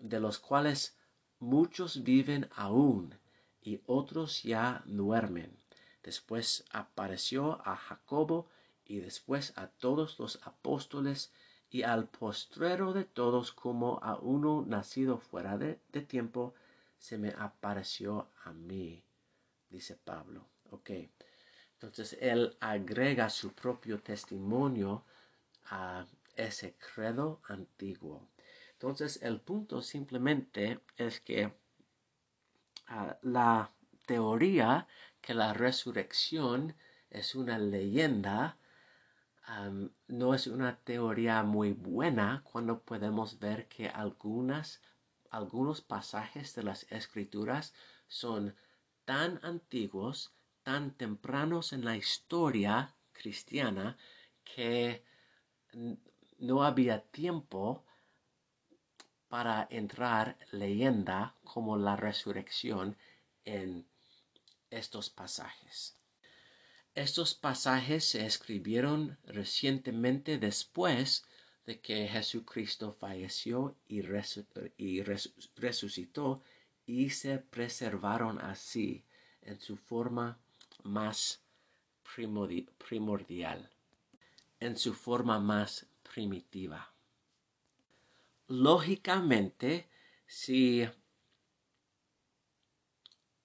de 0.00 0.20
los 0.20 0.38
cuales 0.38 0.96
muchos 1.40 2.02
viven 2.02 2.48
aún 2.54 3.14
y 3.62 3.80
otros 3.86 4.42
ya 4.42 4.82
duermen. 4.86 5.56
Después 6.02 6.64
apareció 6.70 7.60
a 7.66 7.76
Jacobo 7.76 8.48
y 8.84 9.00
después 9.00 9.52
a 9.56 9.66
todos 9.66 10.18
los 10.18 10.40
apóstoles 10.44 11.32
y 11.70 11.82
al 11.82 12.08
postrero 12.08 12.92
de 12.92 13.04
todos 13.04 13.52
como 13.52 13.98
a 14.02 14.16
uno 14.16 14.64
nacido 14.66 15.18
fuera 15.18 15.58
de, 15.58 15.74
tiempo, 16.06 16.54
se 16.98 17.18
me 17.18 17.34
apareció 17.38 18.28
a 18.44 18.52
mí, 18.52 19.02
dice 19.68 19.96
Pablo. 19.96 20.46
Ok, 20.70 20.90
entonces 21.74 22.16
él 22.20 22.56
agrega 22.60 23.30
su 23.30 23.52
propio 23.52 24.00
testimonio 24.00 25.04
a 25.66 26.06
ese 26.36 26.74
credo 26.74 27.40
antiguo. 27.48 28.28
Entonces 28.72 29.20
el 29.22 29.40
punto 29.40 29.82
simplemente 29.82 30.80
es 30.96 31.20
que 31.20 31.52
ah, 32.86 33.18
la 33.22 33.70
teoría 34.06 34.86
que 35.20 35.34
la 35.34 35.52
resurrección 35.52 36.74
es 37.10 37.34
una 37.34 37.58
leyenda 37.58 38.56
no 40.08 40.34
es 40.34 40.46
una 40.46 40.76
teoría 40.76 41.42
muy 41.42 41.72
buena 41.72 42.42
cuando 42.44 42.80
podemos 42.80 43.38
ver 43.38 43.66
que 43.68 43.88
algunas, 43.88 44.82
algunos 45.30 45.80
pasajes 45.80 46.54
de 46.54 46.62
las 46.62 46.86
escrituras 46.90 47.74
son 48.08 48.54
tan 49.04 49.40
antiguos, 49.42 50.32
tan 50.62 50.90
tempranos 50.90 51.72
en 51.72 51.84
la 51.84 51.96
historia 51.96 52.94
cristiana 53.12 53.96
que 54.44 55.02
no 56.38 56.62
había 56.62 57.00
tiempo 57.00 57.84
para 59.28 59.66
entrar 59.70 60.36
leyenda 60.52 61.34
como 61.44 61.76
la 61.76 61.96
resurrección 61.96 62.96
en 63.44 63.86
estos 64.70 65.10
pasajes. 65.10 65.97
Estos 66.98 67.32
pasajes 67.36 68.04
se 68.04 68.26
escribieron 68.26 69.18
recientemente 69.22 70.36
después 70.36 71.24
de 71.64 71.78
que 71.78 72.08
Jesucristo 72.08 72.92
falleció 72.92 73.76
y, 73.86 74.02
resucitó 75.54 76.42
y 76.86 77.10
se 77.10 77.38
preservaron 77.38 78.40
así 78.40 79.04
en 79.42 79.60
su 79.60 79.76
forma 79.76 80.40
más 80.82 81.40
primordial, 82.88 83.70
en 84.58 84.76
su 84.76 84.92
forma 84.92 85.38
más 85.38 85.86
primitiva. 86.02 86.92
Lógicamente, 88.48 89.88
si 90.26 90.84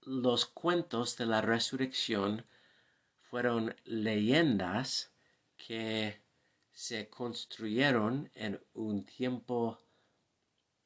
los 0.02 0.48
cuentos 0.48 1.18
de 1.18 1.28
la 1.28 1.42
resurrección 1.42 2.48
fueron 3.34 3.76
leyendas 3.86 5.12
que 5.58 6.22
se 6.72 7.10
construyeron 7.10 8.30
en 8.36 8.62
un 8.76 9.06
tiempo 9.06 9.80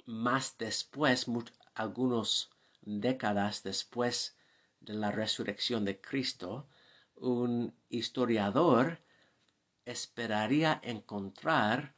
más 0.06 0.58
después, 0.58 1.26
algunas 1.74 2.50
décadas 2.80 3.64
después 3.64 4.38
de 4.80 4.94
la 4.94 5.12
resurrección 5.12 5.84
de 5.84 6.00
Cristo, 6.00 6.70
un 7.16 7.76
historiador 7.90 9.02
esperaría 9.84 10.80
encontrar 10.84 11.96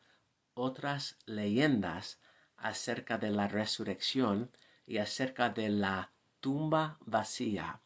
otras 0.56 1.20
leyendas 1.28 2.20
acerca 2.58 3.20
de 3.20 3.30
la 3.30 3.48
resurrección 3.48 4.50
y 4.88 4.98
acerca 4.98 5.52
de 5.52 5.70
la 5.70 6.12
tumba 6.40 6.98
vacía. 7.02 7.82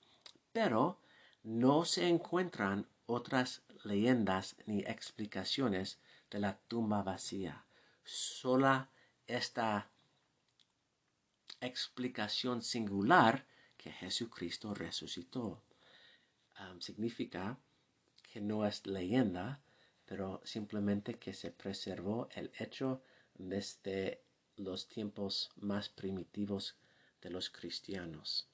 Pero 0.53 1.02
no 1.43 1.83
se 1.83 2.07
encuentran 2.07 2.87
otras 3.05 3.61
leyendas 3.83 4.55
ni 4.65 4.79
explicaciones 4.79 5.99
de 6.31 6.39
la 6.39 6.57
tumba 6.57 7.03
vacía. 7.03 7.65
Sola 8.05 8.89
esta 9.27 9.89
explicación 11.59 12.61
singular 12.61 13.45
que 13.77 13.91
Jesucristo 13.91 14.73
resucitó. 14.73 15.61
significa 16.79 17.57
que 18.31 18.39
no 18.39 18.65
es 18.65 18.87
leyenda, 18.87 19.61
pero 20.05 20.41
simplemente 20.45 21.15
que 21.15 21.33
se 21.33 21.51
preservó 21.51 22.29
el 22.35 22.51
hecho 22.57 23.01
desde 23.33 24.23
los 24.55 24.87
tiempos 24.87 25.51
más 25.57 25.89
primitivos 25.89 26.75
de 27.21 27.29
los 27.31 27.49
cristianos 27.49 28.47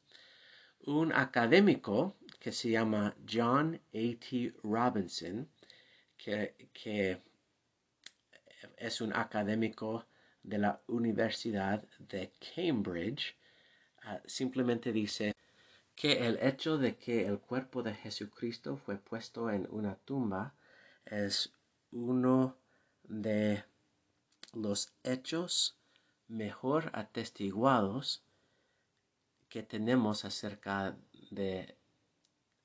un 0.86 1.14
académico 1.14 2.16
que 2.40 2.52
se 2.52 2.70
llama 2.70 3.16
John 3.30 3.76
A.T. 3.94 4.54
Robinson, 4.64 5.50
que, 6.18 7.22
es 8.78 9.02
un 9.02 9.14
académico 9.14 10.06
de 10.44 10.58
la 10.58 10.82
Universidad 10.88 11.84
de 12.00 12.32
Cambridge, 12.56 13.36
ah, 14.04 14.22
simplemente 14.26 14.92
dice, 14.92 15.36
que 15.96 16.28
el 16.28 16.40
hecho 16.42 16.78
de 16.78 16.96
que 16.96 17.26
el 17.26 17.40
cuerpo 17.40 17.84
de 17.84 17.94
Jesucristo 17.94 18.78
fue 18.78 18.98
puesto 18.98 19.50
en 19.50 19.68
una 19.70 19.96
tumba 19.96 20.54
es 21.06 21.52
uno 21.92 22.56
de 23.04 23.66
los 24.54 24.94
hechos 25.04 25.78
mejor 26.30 26.90
atestiguados 26.94 28.24
que 29.50 29.62
tenemos 29.62 30.24
acerca 30.24 30.96
de 31.32 31.76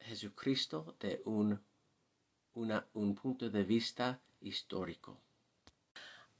Jesucristo 0.05 0.97
de 1.01 1.23
un, 1.25 1.61
un 2.55 3.15
punto 3.15 3.51
de 3.51 3.65
vista 3.65 4.21
histórico. 4.41 5.19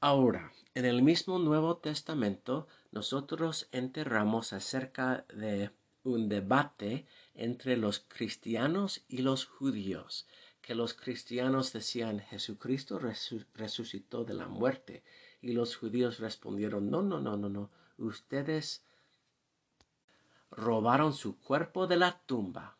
Ahora, 0.01 0.53
en 0.75 0.85
el 0.85 1.03
mismo 1.03 1.39
Nuevo 1.39 1.79
Testamento, 1.79 2.69
nosotros 2.93 3.69
enterramos 3.73 4.53
acerca 4.53 5.25
de 5.35 5.71
un 6.03 6.29
debate 6.29 7.07
entre 7.35 7.77
los 7.79 8.01
cristianos 8.01 9.03
y 9.09 9.23
los 9.23 9.47
judíos, 9.47 10.27
que 10.61 10.75
los 10.75 10.93
cristianos 10.93 11.73
decían 11.73 12.21
Jesucristo 12.21 12.99
resucitó 12.99 14.25
de 14.25 14.35
la 14.35 14.47
muerte 14.47 15.03
y 15.41 15.53
los 15.53 15.77
judíos 15.77 16.19
respondieron 16.19 16.91
no, 16.91 17.03
no, 17.03 17.21
no, 17.21 17.37
no, 17.37 17.49
no, 17.49 17.71
ustedes 17.97 18.83
robaron 20.51 21.13
su 21.13 21.39
cuerpo 21.39 21.87
de 21.87 21.97
la 21.97 22.21
tumba 22.27 22.77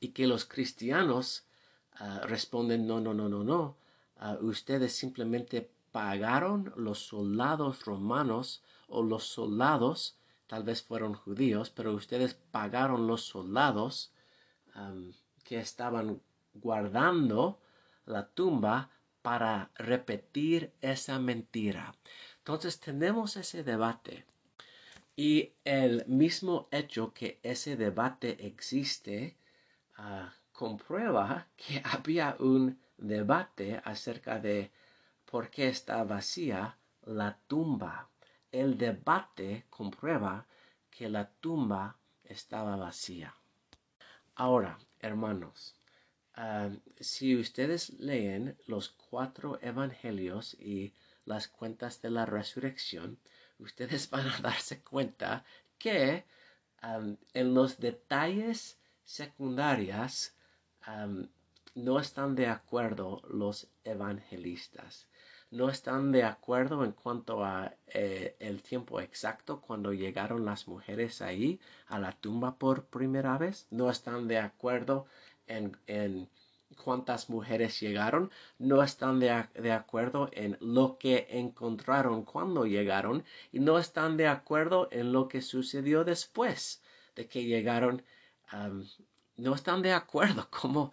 y 0.00 0.08
que 0.10 0.26
los 0.26 0.44
cristianos 0.44 1.46
ah, 1.94 2.22
responden 2.24 2.86
no, 2.86 3.00
no, 3.00 3.14
no, 3.14 3.28
no, 3.28 3.44
no, 3.44 3.76
ah, 4.16 4.38
ustedes 4.40 4.94
simplemente 4.94 5.70
pagaron 5.92 6.72
los 6.76 6.98
soldados 6.98 7.84
romanos 7.84 8.62
o 8.88 9.02
los 9.02 9.24
soldados 9.24 10.18
tal 10.48 10.64
vez 10.64 10.82
fueron 10.82 11.14
judíos, 11.14 11.70
pero 11.70 11.92
ustedes 11.92 12.34
pagaron 12.34 13.06
los 13.06 13.22
soldados 13.22 14.10
que 15.44 15.58
estaban 15.58 16.20
guardando 16.54 17.60
la 18.06 18.28
tumba 18.28 18.90
para 19.22 19.70
repetir 19.74 20.72
esa 20.80 21.18
mentira. 21.18 21.94
Entonces 22.38 22.80
tenemos 22.80 23.36
ese 23.36 23.62
debate 23.62 24.24
y 25.16 25.52
el 25.64 26.06
mismo 26.06 26.68
hecho 26.70 27.12
que 27.12 27.40
ese 27.42 27.76
debate 27.76 28.46
existe 28.46 29.36
ah, 29.98 30.32
comprueba 30.52 31.46
que 31.56 31.82
había 31.84 32.36
un 32.40 32.80
debate 32.96 33.80
acerca 33.84 34.40
de 34.40 34.72
por 35.24 35.50
qué 35.50 35.68
está 35.68 36.02
vacía 36.04 36.76
la 37.02 37.38
tumba 37.46 38.08
el 38.52 38.78
debate 38.78 39.66
comprueba 39.68 40.46
que 40.90 41.08
la 41.08 41.28
tumba 41.28 41.98
estaba 42.24 42.76
vacía. 42.76 43.34
Ahora, 44.34 44.78
hermanos, 45.00 45.74
ah, 46.34 46.70
si 46.98 47.36
ustedes 47.36 47.90
leen 47.98 48.56
los 48.66 48.90
cuatro 48.90 49.58
evangelios 49.60 50.54
y 50.54 50.94
las 51.24 51.48
cuentas 51.48 52.00
de 52.00 52.10
la 52.10 52.24
resurrección, 52.24 53.18
ustedes 53.58 54.08
van 54.10 54.28
a 54.28 54.40
darse 54.40 54.80
cuenta 54.82 55.44
que 55.78 56.24
en 57.34 57.54
los 57.54 57.80
detalles 57.80 58.78
secundarios 59.08 60.34
no 61.74 61.98
están 61.98 62.34
de 62.34 62.46
acuerdo 62.46 63.22
los 63.30 63.68
evangelistas. 63.82 65.08
No 65.50 65.70
están 65.70 66.12
de 66.12 66.24
acuerdo 66.24 66.84
en 66.84 66.92
cuanto 66.92 67.42
a 67.42 67.72
eh, 67.86 68.36
el 68.38 68.62
tiempo 68.62 69.00
exacto 69.00 69.62
cuando 69.62 69.94
llegaron 69.94 70.44
las 70.44 70.68
mujeres 70.68 71.22
ahí 71.22 71.58
a 71.86 71.98
la 71.98 72.12
tumba 72.12 72.58
por 72.58 72.84
primera 72.84 73.38
vez. 73.38 73.66
No 73.70 73.88
están 73.88 74.28
de 74.28 74.38
acuerdo 74.38 75.06
en, 75.46 75.74
en 75.86 76.28
cuántas 76.84 77.30
mujeres 77.30 77.80
llegaron. 77.80 78.30
No 78.58 78.82
están 78.82 79.20
de, 79.20 79.46
de, 79.54 79.72
acuerdo 79.72 80.28
en 80.32 80.58
lo 80.60 80.98
que 80.98 81.26
encontraron 81.30 82.24
cuando 82.24 82.66
llegaron. 82.66 83.24
Y 83.52 83.60
no 83.60 83.78
están 83.78 84.18
de 84.18 84.28
acuerdo 84.28 84.88
en 84.90 85.12
lo 85.12 85.28
que 85.28 85.40
sucedió 85.40 86.04
después 86.04 86.82
de 87.16 87.26
que 87.26 87.44
llegaron 87.44 88.02
no 89.36 89.54
están 89.54 89.82
de 89.82 89.92
acuerdo 89.92 90.48
como 90.50 90.92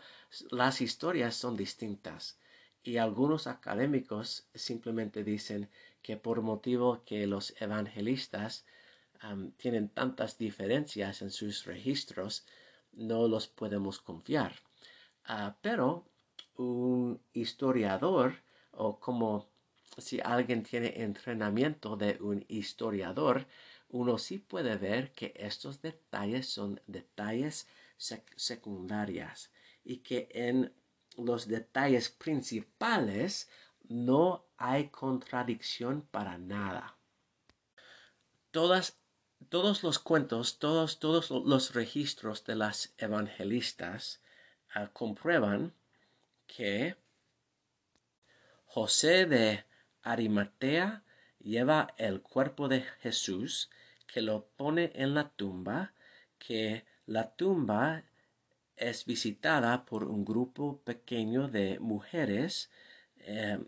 las 0.52 0.82
historias 0.82 1.36
son 1.36 1.56
distintas 1.56 2.38
y 2.84 2.98
algunos 2.98 3.48
académicos 3.48 4.48
simplemente 4.54 5.24
dicen 5.24 5.70
que 6.02 6.18
por 6.18 6.42
motivo 6.42 7.04
que 7.04 7.26
los 7.26 7.60
evangelistas 7.60 8.66
tienen 9.58 9.90
tantas 9.90 10.38
diferencias 10.38 11.24
en 11.24 11.32
sus 11.32 11.66
registros, 11.66 12.46
no 12.92 13.28
los 13.28 13.48
podemos 13.48 14.00
confiar. 14.00 14.54
Ah, 15.26 15.56
pero 15.62 16.06
un 16.58 17.20
historiador 17.34 18.36
o 18.72 19.00
como 19.00 19.48
si 19.98 20.20
alguien 20.20 20.62
tiene 20.62 21.02
entrenamiento 21.02 21.96
de 21.96 22.18
un 22.22 22.46
historiador, 22.48 23.48
uno 23.96 24.18
sí 24.18 24.40
puede 24.40 24.76
ver 24.76 25.14
que 25.14 25.34
estos 25.38 25.82
detalles 25.82 26.50
son 26.50 26.82
detalles 26.86 27.66
secundarios 28.36 29.50
y 29.86 30.00
que 30.00 30.28
en 30.34 30.74
los 31.18 31.48
detalles 31.48 32.10
principales, 32.10 33.50
no 33.88 34.44
hay 34.58 34.90
contradicción 34.90 36.02
para 36.12 36.38
nada. 36.38 36.98
Todos 38.52 38.98
los 39.50 40.00
cuentos, 40.00 40.60
todos, 40.60 41.00
todos 41.00 41.30
los 41.30 41.74
registros 41.74 42.44
de 42.44 42.56
las 42.56 42.94
evangelistas 42.98 44.22
ah, 44.74 44.90
comprueban 44.92 45.74
que 46.48 46.98
José 48.66 49.26
de 49.26 49.64
Arimatea 50.02 51.06
lleva 51.46 51.94
el 51.98 52.22
cuerpo 52.22 52.68
de 52.68 52.82
Jesús, 52.82 53.70
que 54.08 54.22
lo 54.22 54.48
pone 54.58 54.92
en 54.96 55.14
la 55.14 55.30
tumba, 55.30 55.94
que 56.40 56.86
la 57.06 57.36
tumba 57.36 58.04
es 58.76 59.06
visitada 59.06 59.86
por 59.86 60.04
un 60.06 60.26
grupo 60.26 60.82
pequeño 60.82 61.48
de 61.48 61.80
mujeres 61.80 62.70
eh, 63.20 63.60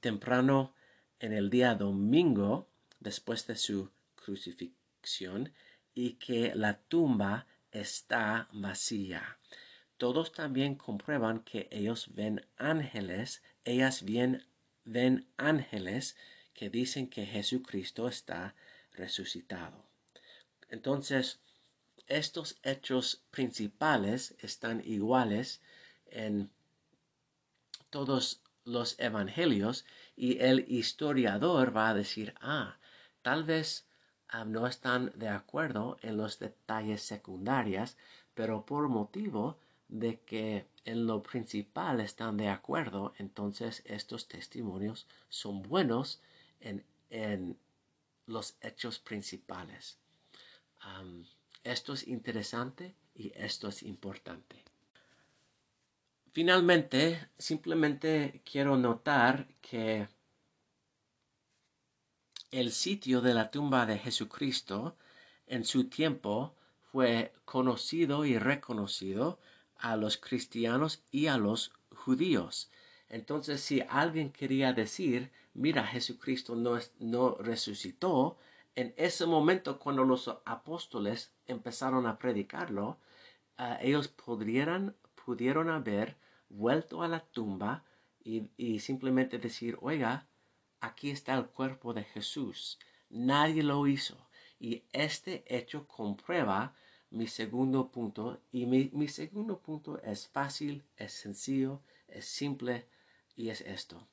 temprano 0.00 0.74
en 1.20 1.32
el 1.32 1.50
día 1.50 1.74
domingo 1.74 2.68
después 3.00 3.46
de 3.46 3.56
su 3.56 3.90
crucifixión 4.14 5.52
y 5.94 6.14
que 6.14 6.54
la 6.54 6.78
tumba 6.78 7.46
está 7.70 8.48
vacía. 8.52 9.38
Todos 9.98 10.32
también 10.32 10.74
comprueban 10.74 11.40
que 11.40 11.68
ellos 11.70 12.14
ven 12.14 12.46
ángeles, 12.56 13.42
ellas 13.64 14.02
bien 14.02 14.46
ven 14.84 15.26
ángeles 15.36 16.16
que 16.56 16.70
dicen 16.70 17.08
que 17.08 17.26
Jesucristo 17.26 18.08
está 18.08 18.54
resucitado. 18.92 19.84
Entonces, 20.70 21.38
estos 22.06 22.58
hechos 22.62 23.22
principales 23.30 24.34
están 24.40 24.82
iguales 24.84 25.60
en 26.06 26.50
todos 27.90 28.40
los 28.64 28.98
evangelios 28.98 29.84
y 30.16 30.38
el 30.38 30.64
historiador 30.66 31.76
va 31.76 31.90
a 31.90 31.94
decir, 31.94 32.34
ah, 32.40 32.78
tal 33.20 33.44
vez 33.44 33.86
ah, 34.28 34.46
no 34.46 34.66
están 34.66 35.12
de 35.14 35.28
acuerdo 35.28 35.98
en 36.00 36.16
los 36.16 36.38
detalles 36.38 37.02
secundarios, 37.02 37.98
pero 38.34 38.64
por 38.64 38.88
motivo 38.88 39.58
de 39.88 40.20
que 40.20 40.66
en 40.86 41.06
lo 41.06 41.22
principal 41.22 42.00
están 42.00 42.38
de 42.38 42.48
acuerdo, 42.48 43.12
entonces 43.18 43.82
estos 43.84 44.26
testimonios 44.26 45.06
son 45.28 45.62
buenos 45.62 46.20
en, 46.60 47.58
los 48.26 48.56
hechos 48.60 48.98
principales. 48.98 49.98
Esto 51.62 51.92
es 51.92 52.06
interesante 52.08 52.94
y 53.14 53.32
esto 53.36 53.68
es 53.68 53.82
importante. 53.82 54.64
Finalmente, 56.32 57.30
simplemente 57.38 58.42
quiero 58.44 58.76
notar 58.76 59.48
que 59.60 60.08
el 62.50 62.72
sitio 62.72 63.20
de 63.20 63.34
la 63.34 63.50
tumba 63.50 63.86
de 63.86 63.98
Jesucristo 63.98 64.96
en 65.46 65.64
su 65.64 65.88
tiempo 65.88 66.54
fue 66.92 67.32
conocido 67.44 68.24
y 68.24 68.38
reconocido 68.38 69.38
a 69.76 69.96
los 69.96 70.16
cristianos 70.16 71.02
y 71.10 71.26
a 71.26 71.36
los 71.36 71.72
judíos. 71.94 72.70
Entonces, 73.08 73.60
si 73.60 73.82
alguien 73.88 74.30
quería 74.30 74.72
decir, 74.72 75.30
mira, 75.54 75.86
Jesucristo 75.86 76.56
no, 76.56 76.78
no 76.98 77.36
resucitó, 77.36 78.36
en 78.74 78.92
ese 78.96 79.26
momento 79.26 79.78
cuando 79.78 80.04
los 80.04 80.28
apóstoles 80.44 81.32
empezaron 81.46 82.06
a 82.06 82.18
predicarlo, 82.18 82.98
ah, 83.56 83.78
ellos 83.80 84.08
podrían, 84.08 84.94
pudieron 85.24 85.70
haber 85.70 86.16
vuelto 86.48 87.02
a 87.02 87.08
la 87.08 87.20
tumba 87.20 87.84
y, 88.22 88.50
y 88.56 88.80
simplemente 88.80 89.38
decir, 89.38 89.78
oiga, 89.80 90.26
aquí 90.80 91.10
está 91.10 91.34
el 91.34 91.46
cuerpo 91.46 91.94
de 91.94 92.04
Jesús. 92.04 92.78
Nadie 93.08 93.62
lo 93.62 93.86
hizo. 93.86 94.16
Y 94.58 94.82
este 94.92 95.44
hecho 95.48 95.86
comprueba 95.86 96.74
mi 97.10 97.26
segundo 97.26 97.90
punto 97.90 98.40
y 98.52 98.66
mi, 98.66 99.08
segundo 99.08 99.58
punto 99.58 100.00
es 100.02 100.26
fácil, 100.28 100.82
es 100.96 101.12
sencillo, 101.12 101.80
es 102.08 102.26
simple 102.26 102.86
y 103.36 103.50
es 103.50 103.60
esto. 103.60 104.08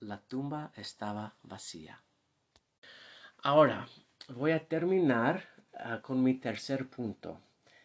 la 0.00 0.18
tumba 0.20 0.70
estaba 0.76 1.34
vacía. 1.42 2.02
Ahora, 3.38 3.88
voy 4.28 4.52
a 4.52 4.66
terminar 4.68 5.48
ah, 5.78 6.00
con 6.02 6.22
mi 6.22 6.34
tercer 6.34 6.88
punto. 6.88 7.40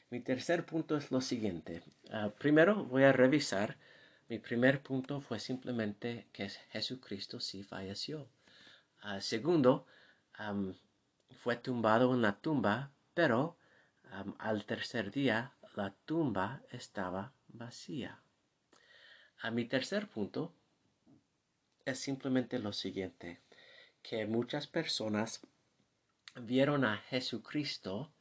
Mi 0.09 0.19
tercer 0.19 0.65
punto 0.65 0.97
es 0.97 1.11
lo 1.11 1.21
siguiente. 1.21 1.83
Ah, 2.11 2.31
primero 2.37 2.83
voy 2.85 3.03
a 3.03 3.13
revisar. 3.13 3.77
Mi 4.27 4.37
primer 4.39 4.81
punto 4.81 5.21
fue 5.21 5.39
simplemente 5.39 6.27
que 6.33 6.49
Jesucristo 6.71 7.39
sí 7.39 7.63
falleció. 7.63 8.27
Ah, 9.01 9.21
segundo, 9.21 9.85
fue 11.41 11.55
tumbado 11.55 12.13
en 12.13 12.21
la 12.21 12.39
tumba, 12.39 12.91
pero 13.13 13.57
al 14.39 14.65
tercer 14.65 15.11
día 15.11 15.53
la 15.75 15.93
tumba 16.05 16.61
estaba 16.69 17.33
vacía. 17.47 18.19
A 19.41 19.51
mi 19.51 19.63
tercer 19.63 20.07
punto 20.07 20.51
es 21.85 21.99
simplemente 21.99 22.59
lo 22.59 22.73
siguiente, 22.73 23.39
que 24.03 24.25
muchas 24.25 24.67
personas 24.67 25.39
vieron 26.35 26.83
a 26.83 26.97
Jesucristo 26.97 28.11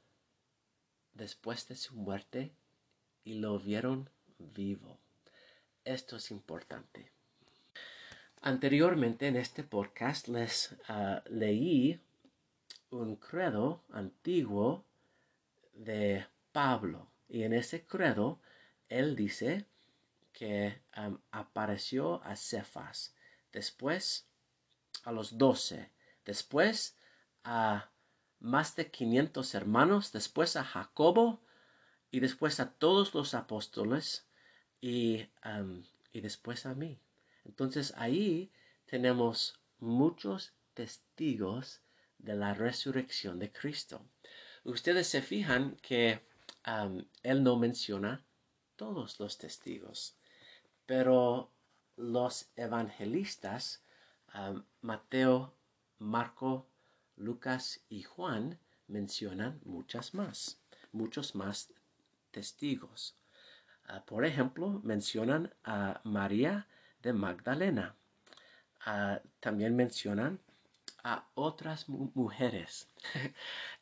después 1.14 1.66
de 1.66 1.74
su 1.74 1.96
muerte 1.96 2.52
y 3.24 3.34
lo 3.34 3.58
vieron 3.58 4.08
vivo. 4.38 4.96
Esto 5.84 6.16
es 6.18 6.30
importante. 6.30 7.10
Anteriormente 8.40 9.26
en 9.26 9.36
este 9.36 9.64
podcast 9.64 10.28
les 10.28 10.76
ah, 10.86 11.24
leí 11.28 12.00
un 12.90 13.16
credo 13.16 13.82
antiguo 13.90 14.84
de 15.74 16.24
Pablo 16.52 17.08
y 17.28 17.42
en 17.42 17.54
ese 17.54 17.84
credo 17.84 18.38
él 18.88 19.16
dice 19.16 19.66
que 20.38 20.80
apareció 21.32 22.22
a 22.22 22.36
Cefas, 22.36 23.12
después 23.52 24.28
a 25.02 25.10
los 25.10 25.36
doce, 25.36 25.90
después 26.24 26.96
a 27.42 27.90
más 28.38 28.76
de 28.76 28.88
500 28.88 29.54
hermanos, 29.56 30.12
después 30.12 30.54
a 30.54 30.62
Jacobo. 30.62 31.42
Y 32.10 32.20
después 32.20 32.60
a 32.60 32.70
todos 32.70 33.14
los 33.14 33.34
apóstoles. 33.34 34.26
Y, 34.80 35.26
y 36.12 36.20
después 36.20 36.66
a 36.66 36.74
mí. 36.74 37.00
Entonces 37.44 37.92
ahí 37.96 38.52
tenemos 38.86 39.60
muchos 39.80 40.52
testigos 40.74 41.82
de 42.18 42.36
la 42.36 42.54
resurrección 42.54 43.40
de 43.40 43.50
Cristo. 43.50 44.06
Ustedes 44.62 45.08
se 45.08 45.20
fijan 45.20 45.76
que 45.82 46.20
él 47.22 47.42
no 47.42 47.56
menciona 47.56 48.24
todos 48.76 49.18
los 49.18 49.38
testigos, 49.38 50.16
pero 50.88 51.52
los 51.96 52.50
evangelistas, 52.56 53.82
Mateo, 54.80 55.52
Marco, 55.98 56.66
Lucas 57.16 57.84
y 57.90 58.04
Juan 58.04 58.58
mencionan 58.86 59.60
muchas 59.66 60.14
más, 60.14 60.62
muchos 60.92 61.34
más 61.34 61.74
testigos. 62.30 63.14
Ah, 63.84 64.02
por 64.06 64.24
ejemplo, 64.24 64.80
mencionan 64.82 65.52
a 65.62 66.00
María 66.04 66.66
de 67.02 67.12
Magdalena. 67.12 67.94
Ah, 68.86 69.20
también 69.40 69.76
mencionan 69.76 70.40
a 71.04 71.28
otras 71.34 71.86
mujeres. 71.90 72.88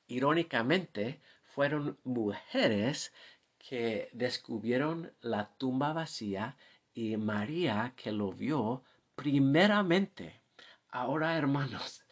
Irónicamente, 0.08 1.20
fueron 1.44 2.00
mujeres 2.02 3.12
que 3.58 4.10
descubrieron 4.12 5.12
la 5.20 5.56
tumba 5.56 5.92
vacía 5.92 6.56
y 6.96 7.16
María 7.18 7.92
que 7.94 8.10
lo 8.10 8.32
vio 8.32 8.82
primeramente. 9.14 10.40
Ahora, 10.88 11.36
hermanos, 11.36 12.04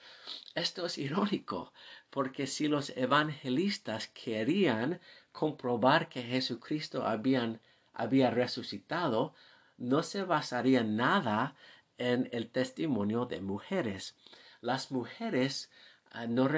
esto 0.54 0.84
es 0.86 0.98
irónico, 0.98 1.72
porque 2.10 2.46
si 2.46 2.68
los 2.68 2.90
evangelistas 2.90 4.08
querían 4.08 5.00
comprobar 5.32 6.10
que 6.10 6.22
Jesucristo 6.22 7.04
había 7.06 8.30
resucitado, 8.30 9.34
no 9.78 10.02
se 10.02 10.22
basaría 10.22 10.84
nada 10.84 11.56
en 11.96 12.28
el 12.30 12.50
testimonio 12.50 13.24
de 13.24 13.40
mujeres. 13.40 14.14
Las 14.60 14.92
mujeres 14.92 15.70
ah, 16.10 16.26
no, 16.26 16.48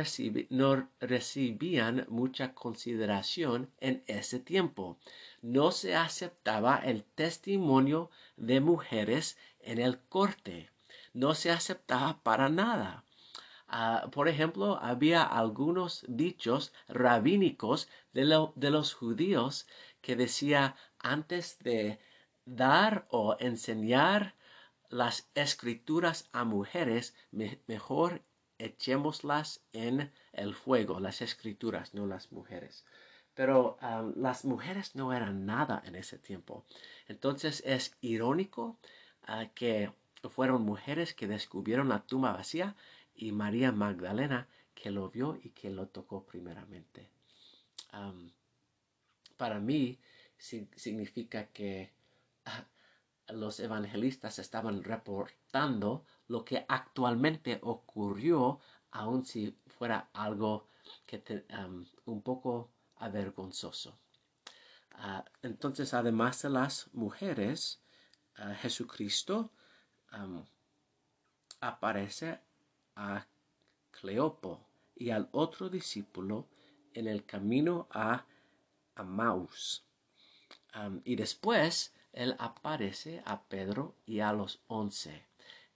no, 0.50 0.88
recibían 0.98 2.06
mucha 2.08 2.54
consideración 2.54 3.70
en 3.78 4.02
ese 4.08 4.40
tiempo. 4.40 4.98
No 5.46 5.70
se 5.70 5.94
aceptaba 5.94 6.78
el 6.78 7.04
testimonio 7.04 8.10
de 8.36 8.60
mujeres 8.60 9.38
en 9.60 9.78
el 9.78 10.00
corte. 10.00 10.70
No 11.14 11.36
se 11.36 11.52
aceptaba 11.52 12.20
para 12.24 12.48
nada. 12.48 13.04
Ah, 13.68 14.08
por 14.10 14.26
ejemplo, 14.26 14.76
había 14.82 15.22
algunos 15.22 16.04
dichos 16.08 16.72
rabínicos 16.88 17.88
de, 18.12 18.48
de 18.56 18.70
los 18.70 18.92
judíos 18.94 19.68
que 20.00 20.16
decía 20.16 20.74
antes 20.98 21.60
de 21.60 22.00
dar 22.44 23.06
o 23.10 23.36
enseñar 23.38 24.34
las 24.88 25.30
escrituras 25.36 26.28
a 26.32 26.42
mujeres, 26.42 27.14
mejor 27.30 28.22
echémoslas 28.58 29.60
en 29.72 30.12
el 30.32 30.56
fuego, 30.56 30.98
las 30.98 31.22
escrituras, 31.22 31.94
no 31.94 32.04
las 32.04 32.32
mujeres. 32.32 32.84
Pero 33.36 33.76
las 34.16 34.46
mujeres 34.46 34.96
no 34.96 35.12
eran 35.12 35.44
nada 35.44 35.82
en 35.84 35.94
ese 35.94 36.18
tiempo. 36.18 36.64
Entonces 37.06 37.62
es 37.66 37.94
irónico 38.00 38.78
ah, 39.26 39.46
que 39.54 39.92
fueron 40.30 40.62
mujeres 40.62 41.12
que 41.12 41.28
descubrieron 41.28 41.90
la 41.90 42.00
tumba 42.06 42.32
vacía 42.32 42.74
y 43.14 43.32
María 43.32 43.72
Magdalena 43.72 44.48
que 44.74 44.90
lo 44.90 45.10
vio 45.10 45.38
y 45.42 45.50
que 45.50 45.68
lo 45.70 45.86
tocó 45.88 46.24
primeramente. 46.24 47.10
para 49.36 49.60
mí 49.60 49.98
significa 50.38 51.46
que 51.48 51.92
ah, 52.46 52.64
los 53.28 53.60
evangelistas 53.60 54.38
estaban 54.38 54.82
reportando 54.82 56.04
lo 56.28 56.42
que 56.44 56.64
actualmente 56.68 57.58
ocurrió, 57.62 58.60
aun 58.92 59.26
si 59.26 59.54
fuera 59.66 60.08
algo 60.14 60.68
que 61.06 61.44
un 62.06 62.22
poco 62.22 62.70
avergonzoso. 62.98 63.98
Ah, 64.92 65.24
entonces, 65.42 65.92
además 65.94 66.42
de 66.42 66.50
las 66.50 66.88
mujeres, 66.94 67.80
ah, 68.36 68.54
Jesucristo 68.54 69.50
aparece 71.60 72.40
a 72.94 73.26
Cleopo 73.90 74.66
y 74.94 75.10
al 75.10 75.28
otro 75.32 75.68
discípulo 75.68 76.46
en 76.94 77.06
el 77.08 77.24
camino 77.24 77.86
a 77.90 78.24
Amaus. 78.94 79.82
y 81.04 81.16
después 81.16 81.94
él 82.12 82.34
aparece 82.38 83.22
a 83.26 83.42
Pedro 83.42 83.94
y 84.06 84.20
a 84.20 84.32
los 84.32 84.60
once 84.68 85.26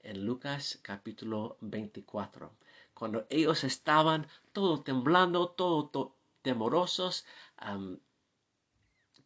en 0.03 0.25
Lucas 0.25 0.79
capítulo 0.83 1.57
24. 1.61 2.51
Cuando 2.95 3.27
ellos 3.31 3.65
estaban 3.65 4.27
todo 4.53 4.83
temblando, 4.83 5.49
todo 5.49 6.17
temorosos, 6.43 7.25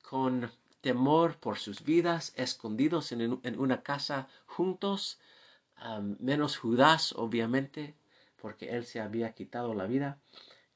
con 0.02 0.50
temor 0.80 1.38
por 1.38 1.58
sus 1.58 1.82
vidas, 1.82 2.32
escondidos 2.36 3.12
en, 3.12 3.40
en 3.42 3.58
una 3.58 3.82
casa 3.82 4.28
juntos, 4.46 5.18
menos 6.18 6.56
Judas, 6.56 7.12
obviamente, 7.16 7.94
porque 8.40 8.70
él 8.70 8.84
se 8.84 9.00
había 9.00 9.32
quitado 9.32 9.74
la 9.74 9.86
vida. 9.86 10.20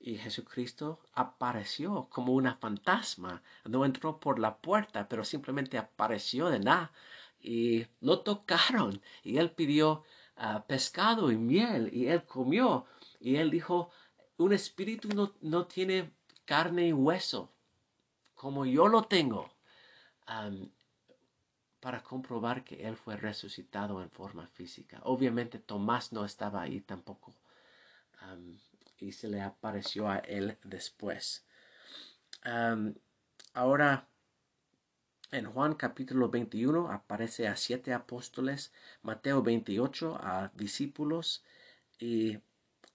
Y 0.00 0.16
Jesucristo 0.16 1.00
apareció 1.12 2.08
como 2.08 2.32
una 2.32 2.56
fantasma. 2.56 3.42
No 3.64 3.84
entró 3.84 4.20
por 4.20 4.38
la 4.38 4.58
puerta, 4.58 5.08
pero 5.08 5.24
simplemente 5.24 5.76
apareció 5.76 6.48
de 6.48 6.60
nada. 6.60 6.92
Y 7.40 7.86
lo 8.00 8.20
tocaron. 8.20 9.02
Y 9.22 9.38
él 9.38 9.50
pidió 9.50 10.04
ah, 10.36 10.64
pescado 10.66 11.32
y 11.32 11.36
miel. 11.36 11.90
Y 11.92 12.06
él 12.06 12.24
comió. 12.24 12.86
Y 13.20 13.36
él 13.36 13.50
dijo, 13.50 13.90
un 14.36 14.52
espíritu 14.52 15.08
no, 15.08 15.34
no 15.40 15.66
tiene 15.66 16.12
carne 16.48 16.86
y 16.86 16.92
hueso, 16.94 17.52
como 18.34 18.64
yo 18.64 18.88
lo 18.88 19.02
tengo 19.02 19.52
para 21.80 22.02
comprobar 22.02 22.64
que 22.64 22.86
Él 22.88 22.96
fue 22.96 23.18
resucitado 23.18 24.02
en 24.02 24.10
forma 24.10 24.46
física. 24.46 24.98
Obviamente 25.04 25.58
Tomás 25.58 26.10
no 26.10 26.24
estaba 26.24 26.62
ahí 26.62 26.80
tampoco 26.80 27.34
y 28.98 29.12
se 29.12 29.28
le 29.28 29.42
apareció 29.42 30.08
a 30.08 30.20
Él 30.20 30.56
después. 30.64 31.44
ahora, 33.52 34.08
en 35.30 35.52
Juan 35.52 35.74
capítulo 35.74 36.30
21 36.30 36.90
aparece 36.90 37.46
a 37.46 37.56
siete 37.56 37.92
apóstoles, 37.92 38.72
Mateo 39.02 39.42
28 39.42 40.18
a 40.18 40.50
discípulos 40.54 41.44
y 41.98 42.38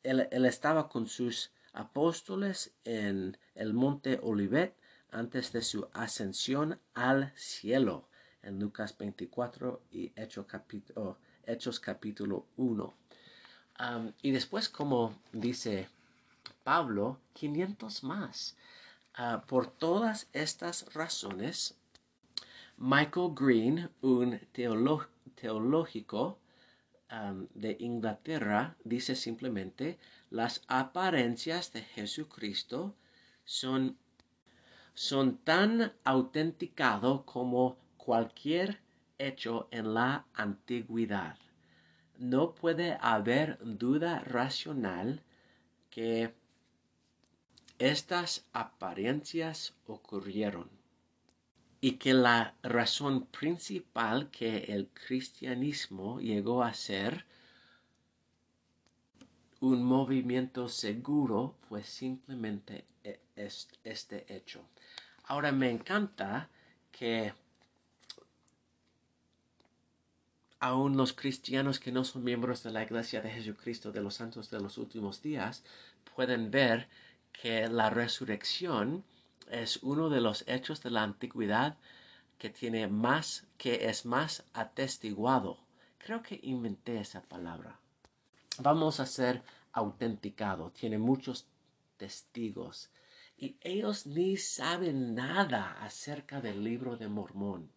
él, 0.01 0.27
él 0.31 0.45
estaba 0.47 0.89
con 0.89 1.05
sus 1.05 1.52
apóstoles 1.73 2.73
en 2.85 3.37
el 3.55 3.73
monte 3.73 4.19
Olivet 4.21 4.77
antes 5.11 5.51
de 5.51 5.61
su 5.61 5.89
ascensión 5.93 6.79
al 6.93 7.33
cielo 7.35 8.07
en 8.41 8.59
Lucas 8.59 8.97
24 8.97 9.81
y 9.91 10.11
Hechos 10.15 10.45
capítulo, 10.45 11.17
Hechos 11.45 11.79
capítulo 11.79 12.45
1. 12.57 12.93
y 14.21 14.31
después, 14.31 14.69
como 14.69 15.19
dice 15.31 15.89
Pablo, 16.63 17.19
500 17.33 18.03
más. 18.03 18.55
Ah, 19.15 19.43
por 19.47 19.67
todas 19.67 20.27
estas 20.33 20.93
razones, 20.93 21.75
Michael 22.77 23.31
Green, 23.35 23.89
un 24.01 24.39
teológico 25.35 26.39
de 27.53 27.77
Inglaterra, 27.79 28.75
dice 28.83 29.15
simplemente, 29.15 29.99
las 30.33 30.63
apariencias 30.67 31.71
de 31.73 31.83
Jesucristo 31.83 32.95
son, 33.45 33.99
son 34.95 35.37
tan 35.37 35.93
autenticado 36.03 37.23
como 37.23 37.77
cualquier 37.97 38.79
hecho 39.19 39.67
en 39.69 39.93
la 39.93 40.25
antigüedad. 40.33 41.37
No 42.17 42.55
puede 42.55 42.97
haber 42.99 43.59
duda 43.61 44.21
racional 44.21 45.21
que 45.91 46.33
estas 47.77 48.47
apariencias 48.53 49.75
ocurrieron 49.85 50.67
y 51.79 51.97
que 51.97 52.15
la 52.15 52.55
razón 52.63 53.27
principal 53.27 54.31
que 54.31 54.63
el 54.69 54.87
cristianismo 54.87 56.19
llegó 56.19 56.63
a 56.63 56.73
ser 56.73 57.23
un 59.63 59.81
movimiento 59.81 60.67
seguro 60.67 61.55
fue 61.69 61.83
simplemente 61.85 62.83
e, 63.01 63.21
este 63.85 64.25
hecho. 64.27 64.67
Ahora 65.23 65.53
me 65.53 65.71
encanta 65.71 66.49
que 66.91 67.33
aún 70.59 70.97
los 70.97 71.13
cristianos 71.13 71.79
que 71.79 71.93
no 71.93 72.03
son 72.03 72.25
miembros 72.25 72.61
de 72.63 72.71
la 72.71 72.83
Iglesia 72.83 73.21
de 73.21 73.29
Jesucristo 73.29 73.93
de 73.93 74.01
los 74.01 74.15
Santos 74.15 74.49
de 74.49 74.59
los 74.59 74.77
Últimos 74.77 75.21
Días 75.21 75.63
pueden 76.13 76.51
ver 76.51 76.89
que 77.31 77.69
la 77.69 77.89
resurrección 77.89 79.05
es 79.49 79.77
uno 79.77 80.09
de 80.09 80.19
los 80.19 80.43
hechos 80.45 80.83
de 80.83 80.91
la 80.91 81.03
antigüedad 81.03 81.77
que 82.37 82.49
tiene 82.49 82.89
más, 82.89 83.47
que 83.57 83.87
es 83.87 84.05
más 84.05 84.43
atestiguado. 84.53 85.57
Creo 85.99 86.21
que 86.21 86.41
inventé 86.43 86.99
esa 86.99 87.21
palabra. 87.21 87.79
Vamos 88.59 88.99
a 88.99 89.05
ser 89.05 89.41
autenticado. 89.71 90.69
Tiene 90.71 90.97
muchos 90.97 91.47
testigos. 91.97 92.89
Y 93.35 93.57
ellos 93.61 94.05
ni 94.05 94.37
saben 94.37 95.15
nada 95.15 95.83
acerca 95.83 96.39
del 96.39 96.63
libro 96.63 96.95
de 96.95 97.07
Mormón. 97.07 97.71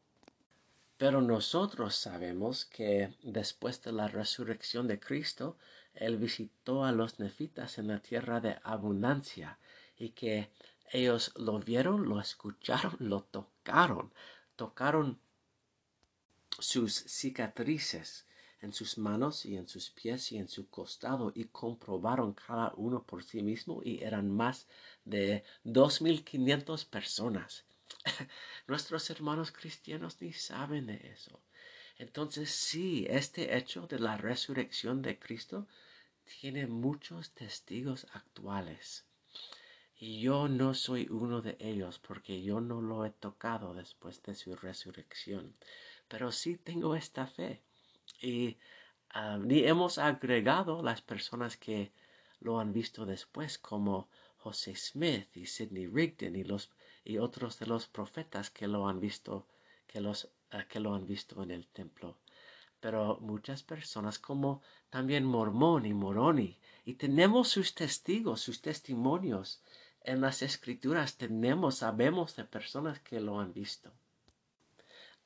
Pero 0.99 1.21
nosotros 1.23 1.95
sabemos 1.95 2.67
que 2.67 3.15
después 3.23 3.83
de 3.83 3.93
la 3.93 4.09
resurrección 4.09 4.87
de 4.87 5.01
Cristo, 5.01 5.57
Él 5.95 6.19
visitó 6.19 6.85
a 6.85 6.93
los 6.93 7.21
nefitas 7.21 7.79
en 7.79 7.89
la 7.89 8.01
tierra 8.01 8.41
de 8.41 8.59
abundancia 8.63 9.59
y 9.99 10.11
que 10.11 10.51
ellos 10.93 11.33
lo 11.37 11.59
vieron, 11.59 12.09
lo 12.09 12.21
escucharon, 12.21 12.97
lo 12.99 13.23
tocaron, 13.23 14.13
tocaron 14.57 15.19
sus 16.59 16.95
cicatrices 16.95 18.26
en 18.61 18.73
sus 18.73 18.99
manos 18.99 19.45
y 19.45 19.57
en 19.57 19.69
sus 19.69 19.91
pies 19.91 20.33
y 20.33 20.39
en 20.39 20.49
su 20.49 20.69
costado 20.69 21.33
y 21.35 21.45
comprobaron 21.45 22.33
cada 22.33 22.73
uno 22.77 23.03
por 23.03 23.23
sí 23.23 23.43
mismo 23.43 23.83
y 23.85 24.03
eran 24.03 24.31
más 24.31 24.67
de 25.05 25.45
dos 25.65 26.01
mil 26.01 26.25
quinientos 26.25 26.85
personas. 26.85 27.65
Nuestros 28.67 29.09
hermanos 29.11 29.53
cristianos 29.53 30.21
ni 30.21 30.33
saben 30.33 30.87
de 30.87 31.11
eso. 31.13 31.41
Entonces 31.99 32.51
sí, 32.51 33.07
este 33.09 33.57
hecho 33.57 33.87
de 33.87 33.99
la 33.99 34.17
resurrección 34.17 35.03
de 35.03 35.19
Cristo 35.19 35.67
tiene 36.41 36.67
muchos 36.67 37.31
testigos 37.31 38.07
actuales. 38.13 39.05
Y 39.99 40.21
yo 40.21 40.49
no 40.49 40.75
soy 40.75 41.09
uno 41.11 41.41
de 41.41 41.57
ellos 41.59 41.99
porque 41.99 42.43
yo 42.43 42.61
no 42.61 42.83
lo 42.83 43.07
he 43.07 43.11
tocado 43.11 43.73
después 43.73 44.23
de 44.25 44.35
su 44.35 44.55
resurrección. 44.55 45.55
Pero 46.09 46.33
sí 46.33 46.57
tengo 46.57 46.95
esta 46.95 47.27
fe. 47.27 47.63
Y 48.21 48.57
ni 49.41 49.65
hemos 49.65 49.99
agregado 49.99 50.83
las 50.83 51.01
personas 51.01 51.57
que 51.57 51.93
lo 52.41 52.61
han 52.61 52.73
visto 52.73 53.07
después, 53.07 53.59
como 53.59 54.09
José 54.37 54.77
Smith 54.77 55.29
y 55.37 55.47
Sidney 55.47 55.87
Rigdon 55.87 56.37
y, 56.37 56.45
los, 56.45 56.71
y 57.05 57.19
otros 57.19 57.59
de 57.59 57.67
los 57.67 57.87
profetas 57.87 58.51
que 58.51 58.69
lo 58.69 58.89
han 58.89 59.01
visto, 59.01 59.47
que, 59.87 60.01
los, 60.01 60.29
ah, 60.51 60.65
que 60.65 60.81
lo 60.81 60.95
han 60.95 61.07
visto 61.07 61.43
en 61.43 61.51
el 61.51 61.67
templo. 61.67 62.19
Pero 62.79 63.19
muchas 63.21 63.63
personas 63.63 64.19
como 64.19 64.63
también 64.91 65.25
Mormón 65.25 65.87
y 65.87 65.95
Moroni, 65.95 66.59
y 66.85 66.95
tenemos 66.95 67.49
sus 67.49 67.75
testigos, 67.75 68.41
sus 68.43 68.61
testimonios 68.61 69.63
en 70.07 70.21
las 70.21 70.41
escrituras 70.43 71.17
tenemos, 71.17 71.79
sabemos 71.79 72.37
de 72.37 72.45
personas 72.45 73.01
que 73.01 73.19
lo 73.19 73.41
han 73.41 73.53
visto. 73.53 73.93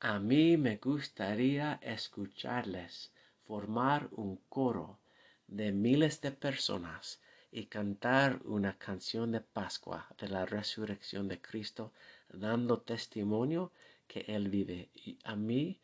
A 0.03 0.17
mí 0.17 0.57
me 0.57 0.77
gustaría 0.77 1.79
escucharles 1.79 3.11
formar 3.45 4.09
un 4.13 4.37
coro 4.49 4.97
de 5.45 5.71
miles 5.71 6.21
de 6.21 6.31
personas 6.31 7.21
y 7.51 7.67
cantar 7.67 8.41
una 8.45 8.79
canción 8.79 9.31
de 9.31 9.41
Pascua 9.41 10.07
de 10.19 10.27
la 10.27 10.47
resurrección 10.47 11.27
de 11.27 11.39
Cristo, 11.39 11.93
dando 12.29 12.81
testimonio 12.81 13.71
que 14.07 14.21
Él 14.21 14.49
vive. 14.49 14.89
Y 14.95 15.19
a 15.23 15.35
mí 15.35 15.79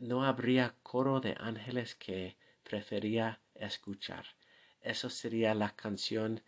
no 0.00 0.24
habría 0.24 0.74
coro 0.82 1.20
de 1.20 1.36
ángeles 1.38 1.94
que 1.94 2.36
prefería 2.64 3.38
escuchar. 3.54 4.26
Eso 4.80 5.08
sería 5.08 5.54
la 5.54 5.76
canción 5.76 6.42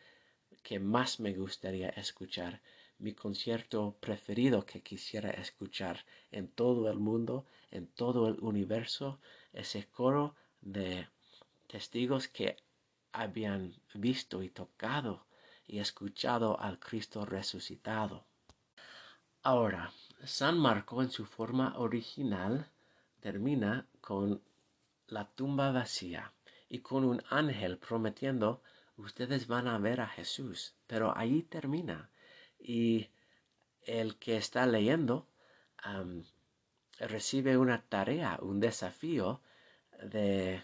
que 0.64 0.80
más 0.80 1.20
me 1.20 1.34
gustaría 1.34 1.90
escuchar, 1.90 2.60
mi 2.98 3.12
concierto 3.12 3.96
preferido 4.00 4.64
que 4.64 4.82
quisiera 4.82 5.30
escuchar 5.30 6.04
en 6.30 6.48
todo 6.48 6.90
el 6.90 6.98
mundo, 6.98 7.46
en 7.70 7.86
todo 7.86 8.28
el 8.28 8.38
universo, 8.40 9.20
ese 9.52 9.86
coro 9.86 10.34
de 10.60 11.08
testigos 11.66 12.28
que 12.28 12.56
habían 13.12 13.74
visto 13.94 14.42
y 14.42 14.50
tocado 14.50 15.26
y 15.66 15.78
escuchado 15.78 16.60
al 16.60 16.78
Cristo 16.78 17.24
resucitado. 17.24 18.24
Ahora, 19.42 19.92
San 20.24 20.58
Marco 20.58 21.02
en 21.02 21.10
su 21.10 21.24
forma 21.24 21.78
original 21.78 22.68
termina 23.20 23.86
con 24.00 24.42
la 25.08 25.24
tumba 25.24 25.70
vacía 25.70 26.32
y 26.68 26.80
con 26.80 27.04
un 27.04 27.22
ángel 27.30 27.78
prometiendo 27.78 28.62
ustedes 28.96 29.46
van 29.46 29.68
a 29.68 29.78
ver 29.78 30.00
a 30.00 30.08
Jesús, 30.08 30.74
pero 30.86 31.16
ahí 31.16 31.42
termina. 31.42 32.10
Y 32.68 33.10
el 33.82 34.16
que 34.16 34.36
está 34.36 34.66
leyendo 34.66 35.28
recibe 36.98 37.56
una 37.56 37.82
tarea, 37.82 38.40
un 38.42 38.58
desafío 38.58 39.40
de 40.02 40.60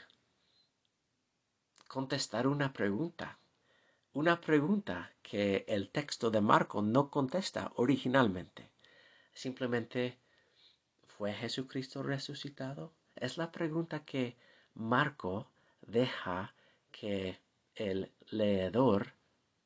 contestar 1.86 2.48
una 2.48 2.72
pregunta. 2.72 3.38
Una 4.14 4.40
pregunta 4.40 5.12
que 5.22 5.64
el 5.68 5.90
texto 5.90 6.32
de 6.32 6.40
Marco 6.40 6.82
no 6.82 7.08
contesta 7.08 7.70
originalmente. 7.76 8.68
Simplemente, 9.32 10.18
¿fue 11.06 11.32
Jesucristo 11.32 12.02
resucitado? 12.02 12.92
Es 13.14 13.38
la 13.38 13.52
pregunta 13.52 14.04
que 14.04 14.36
Marco 14.74 15.52
deja 15.82 16.52
que 16.90 17.38
el 17.76 18.10
leedor 18.26 19.12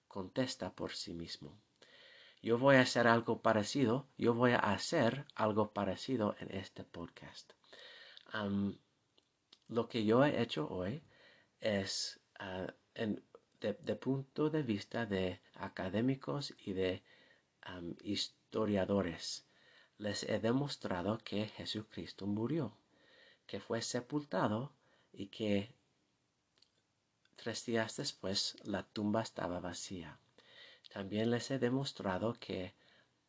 contesta 0.06 0.70
por 0.74 0.92
sí 0.92 1.14
mismo. 1.14 1.65
Yo 2.46 2.58
voy 2.58 2.76
a 2.76 2.82
hacer 2.82 3.08
algo 3.08 3.42
parecido, 3.42 4.06
yo 4.16 4.32
voy 4.32 4.52
a 4.52 4.60
hacer 4.60 5.24
algo 5.34 5.72
parecido 5.72 6.36
en 6.38 6.54
este 6.54 6.84
podcast. 6.84 7.52
lo 9.66 9.88
que 9.88 10.04
yo 10.04 10.24
he 10.24 10.40
hecho 10.40 10.68
hoy 10.68 11.02
es 11.58 12.20
ah, 12.38 12.72
de, 12.94 13.96
punto 13.96 14.48
de 14.48 14.62
vista 14.62 15.06
de 15.06 15.40
académicos 15.56 16.54
y 16.64 16.72
de 16.72 17.02
historiadores. 18.04 19.44
Les 19.98 20.22
he 20.22 20.38
demostrado 20.38 21.18
que 21.18 21.48
Jesucristo 21.48 22.28
murió, 22.28 22.76
que 23.48 23.58
fue 23.58 23.82
sepultado 23.82 24.70
y 25.12 25.26
que 25.26 25.74
Tres 27.34 27.66
días 27.66 27.96
después 27.96 28.56
la 28.62 28.84
tumba 28.84 29.22
estaba 29.22 29.58
vacía. 29.58 30.20
También 30.96 31.30
les 31.30 31.50
he 31.50 31.58
demostrado 31.58 32.38
que 32.40 32.72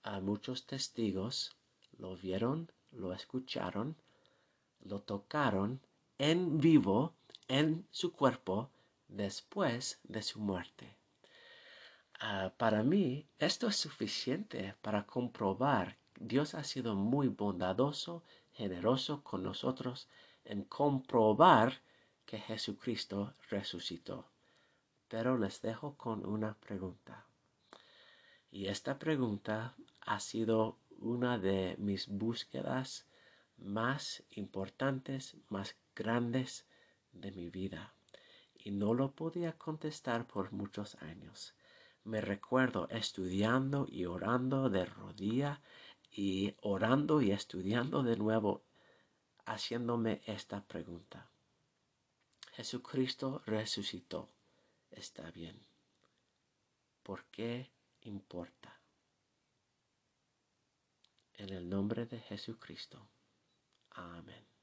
a 0.01 0.22
muchos 0.22 0.65
testigos 0.65 1.57
lo 1.97 2.15
vieron, 2.15 2.72
lo 2.91 3.11
escucharon, 3.11 3.97
lo 4.80 5.01
tocaron 5.01 5.82
en 6.18 6.61
vivo 6.61 7.13
en 7.49 7.86
su 7.91 8.13
cuerpo 8.13 8.70
después 9.09 9.99
de 10.03 10.22
su 10.22 10.39
muerte. 10.39 10.95
Ah, 12.22 12.53
para 12.55 12.84
mí, 12.84 13.28
esto 13.38 13.68
es 13.68 13.76
suficiente 13.76 14.76
para 14.82 15.05
comprobar 15.05 15.97
Dios 16.18 16.55
ha 16.55 16.63
sido 16.63 16.95
muy 16.95 17.28
bondadoso, 17.28 18.24
generoso 18.53 19.26
con 19.26 19.43
nosotros 19.43 20.07
en 20.45 20.63
comprobar 20.63 21.82
que 22.26 22.39
Jesucristo 22.39 23.34
resucitó. 23.49 24.26
Pero 25.09 25.38
les 25.38 25.61
dejo 25.61 25.95
con 25.95 26.26
una 26.26 26.53
pregunta. 26.53 27.26
Y 28.52 28.68
esta 28.68 28.98
pregunta 28.98 29.76
ha 30.02 30.20
sido 30.20 30.78
una 31.00 31.38
de 31.38 31.76
mis 31.78 32.08
búsquedas 32.08 33.06
más 33.58 34.24
importantes, 34.32 35.36
más 35.50 35.76
grandes 35.95 36.66
de 37.12 37.32
mi 37.32 37.50
vida. 37.50 37.93
Y 38.56 38.72
no 38.72 38.93
lo 38.93 39.12
podía 39.12 39.54
contestar 39.54 40.28
por 40.28 40.52
muchos 40.52 40.95
años 41.02 41.56
me 42.08 42.22
recuerdo 42.22 42.88
estudiando 42.89 43.86
y 43.89 44.06
orando 44.06 44.70
de 44.70 44.86
rodilla 44.86 45.62
y 46.10 46.56
orando 46.62 47.22
y 47.22 47.32
estudiando 47.32 48.02
de 48.02 48.16
nuevo, 48.16 48.64
haciéndome 49.45 50.22
esta 50.26 50.64
pregunta. 50.64 51.30
Jesucristo 52.54 53.41
resucitó. 53.45 54.30
Está 54.89 55.30
bien. 55.32 55.60
¿Por 57.04 57.26
qué 57.26 57.70
importa? 58.08 58.82
En 61.34 61.49
el 61.49 61.70
nombre 61.70 62.05
de 62.05 62.20
Jesucristo. 62.20 63.10
Amén. 63.91 64.57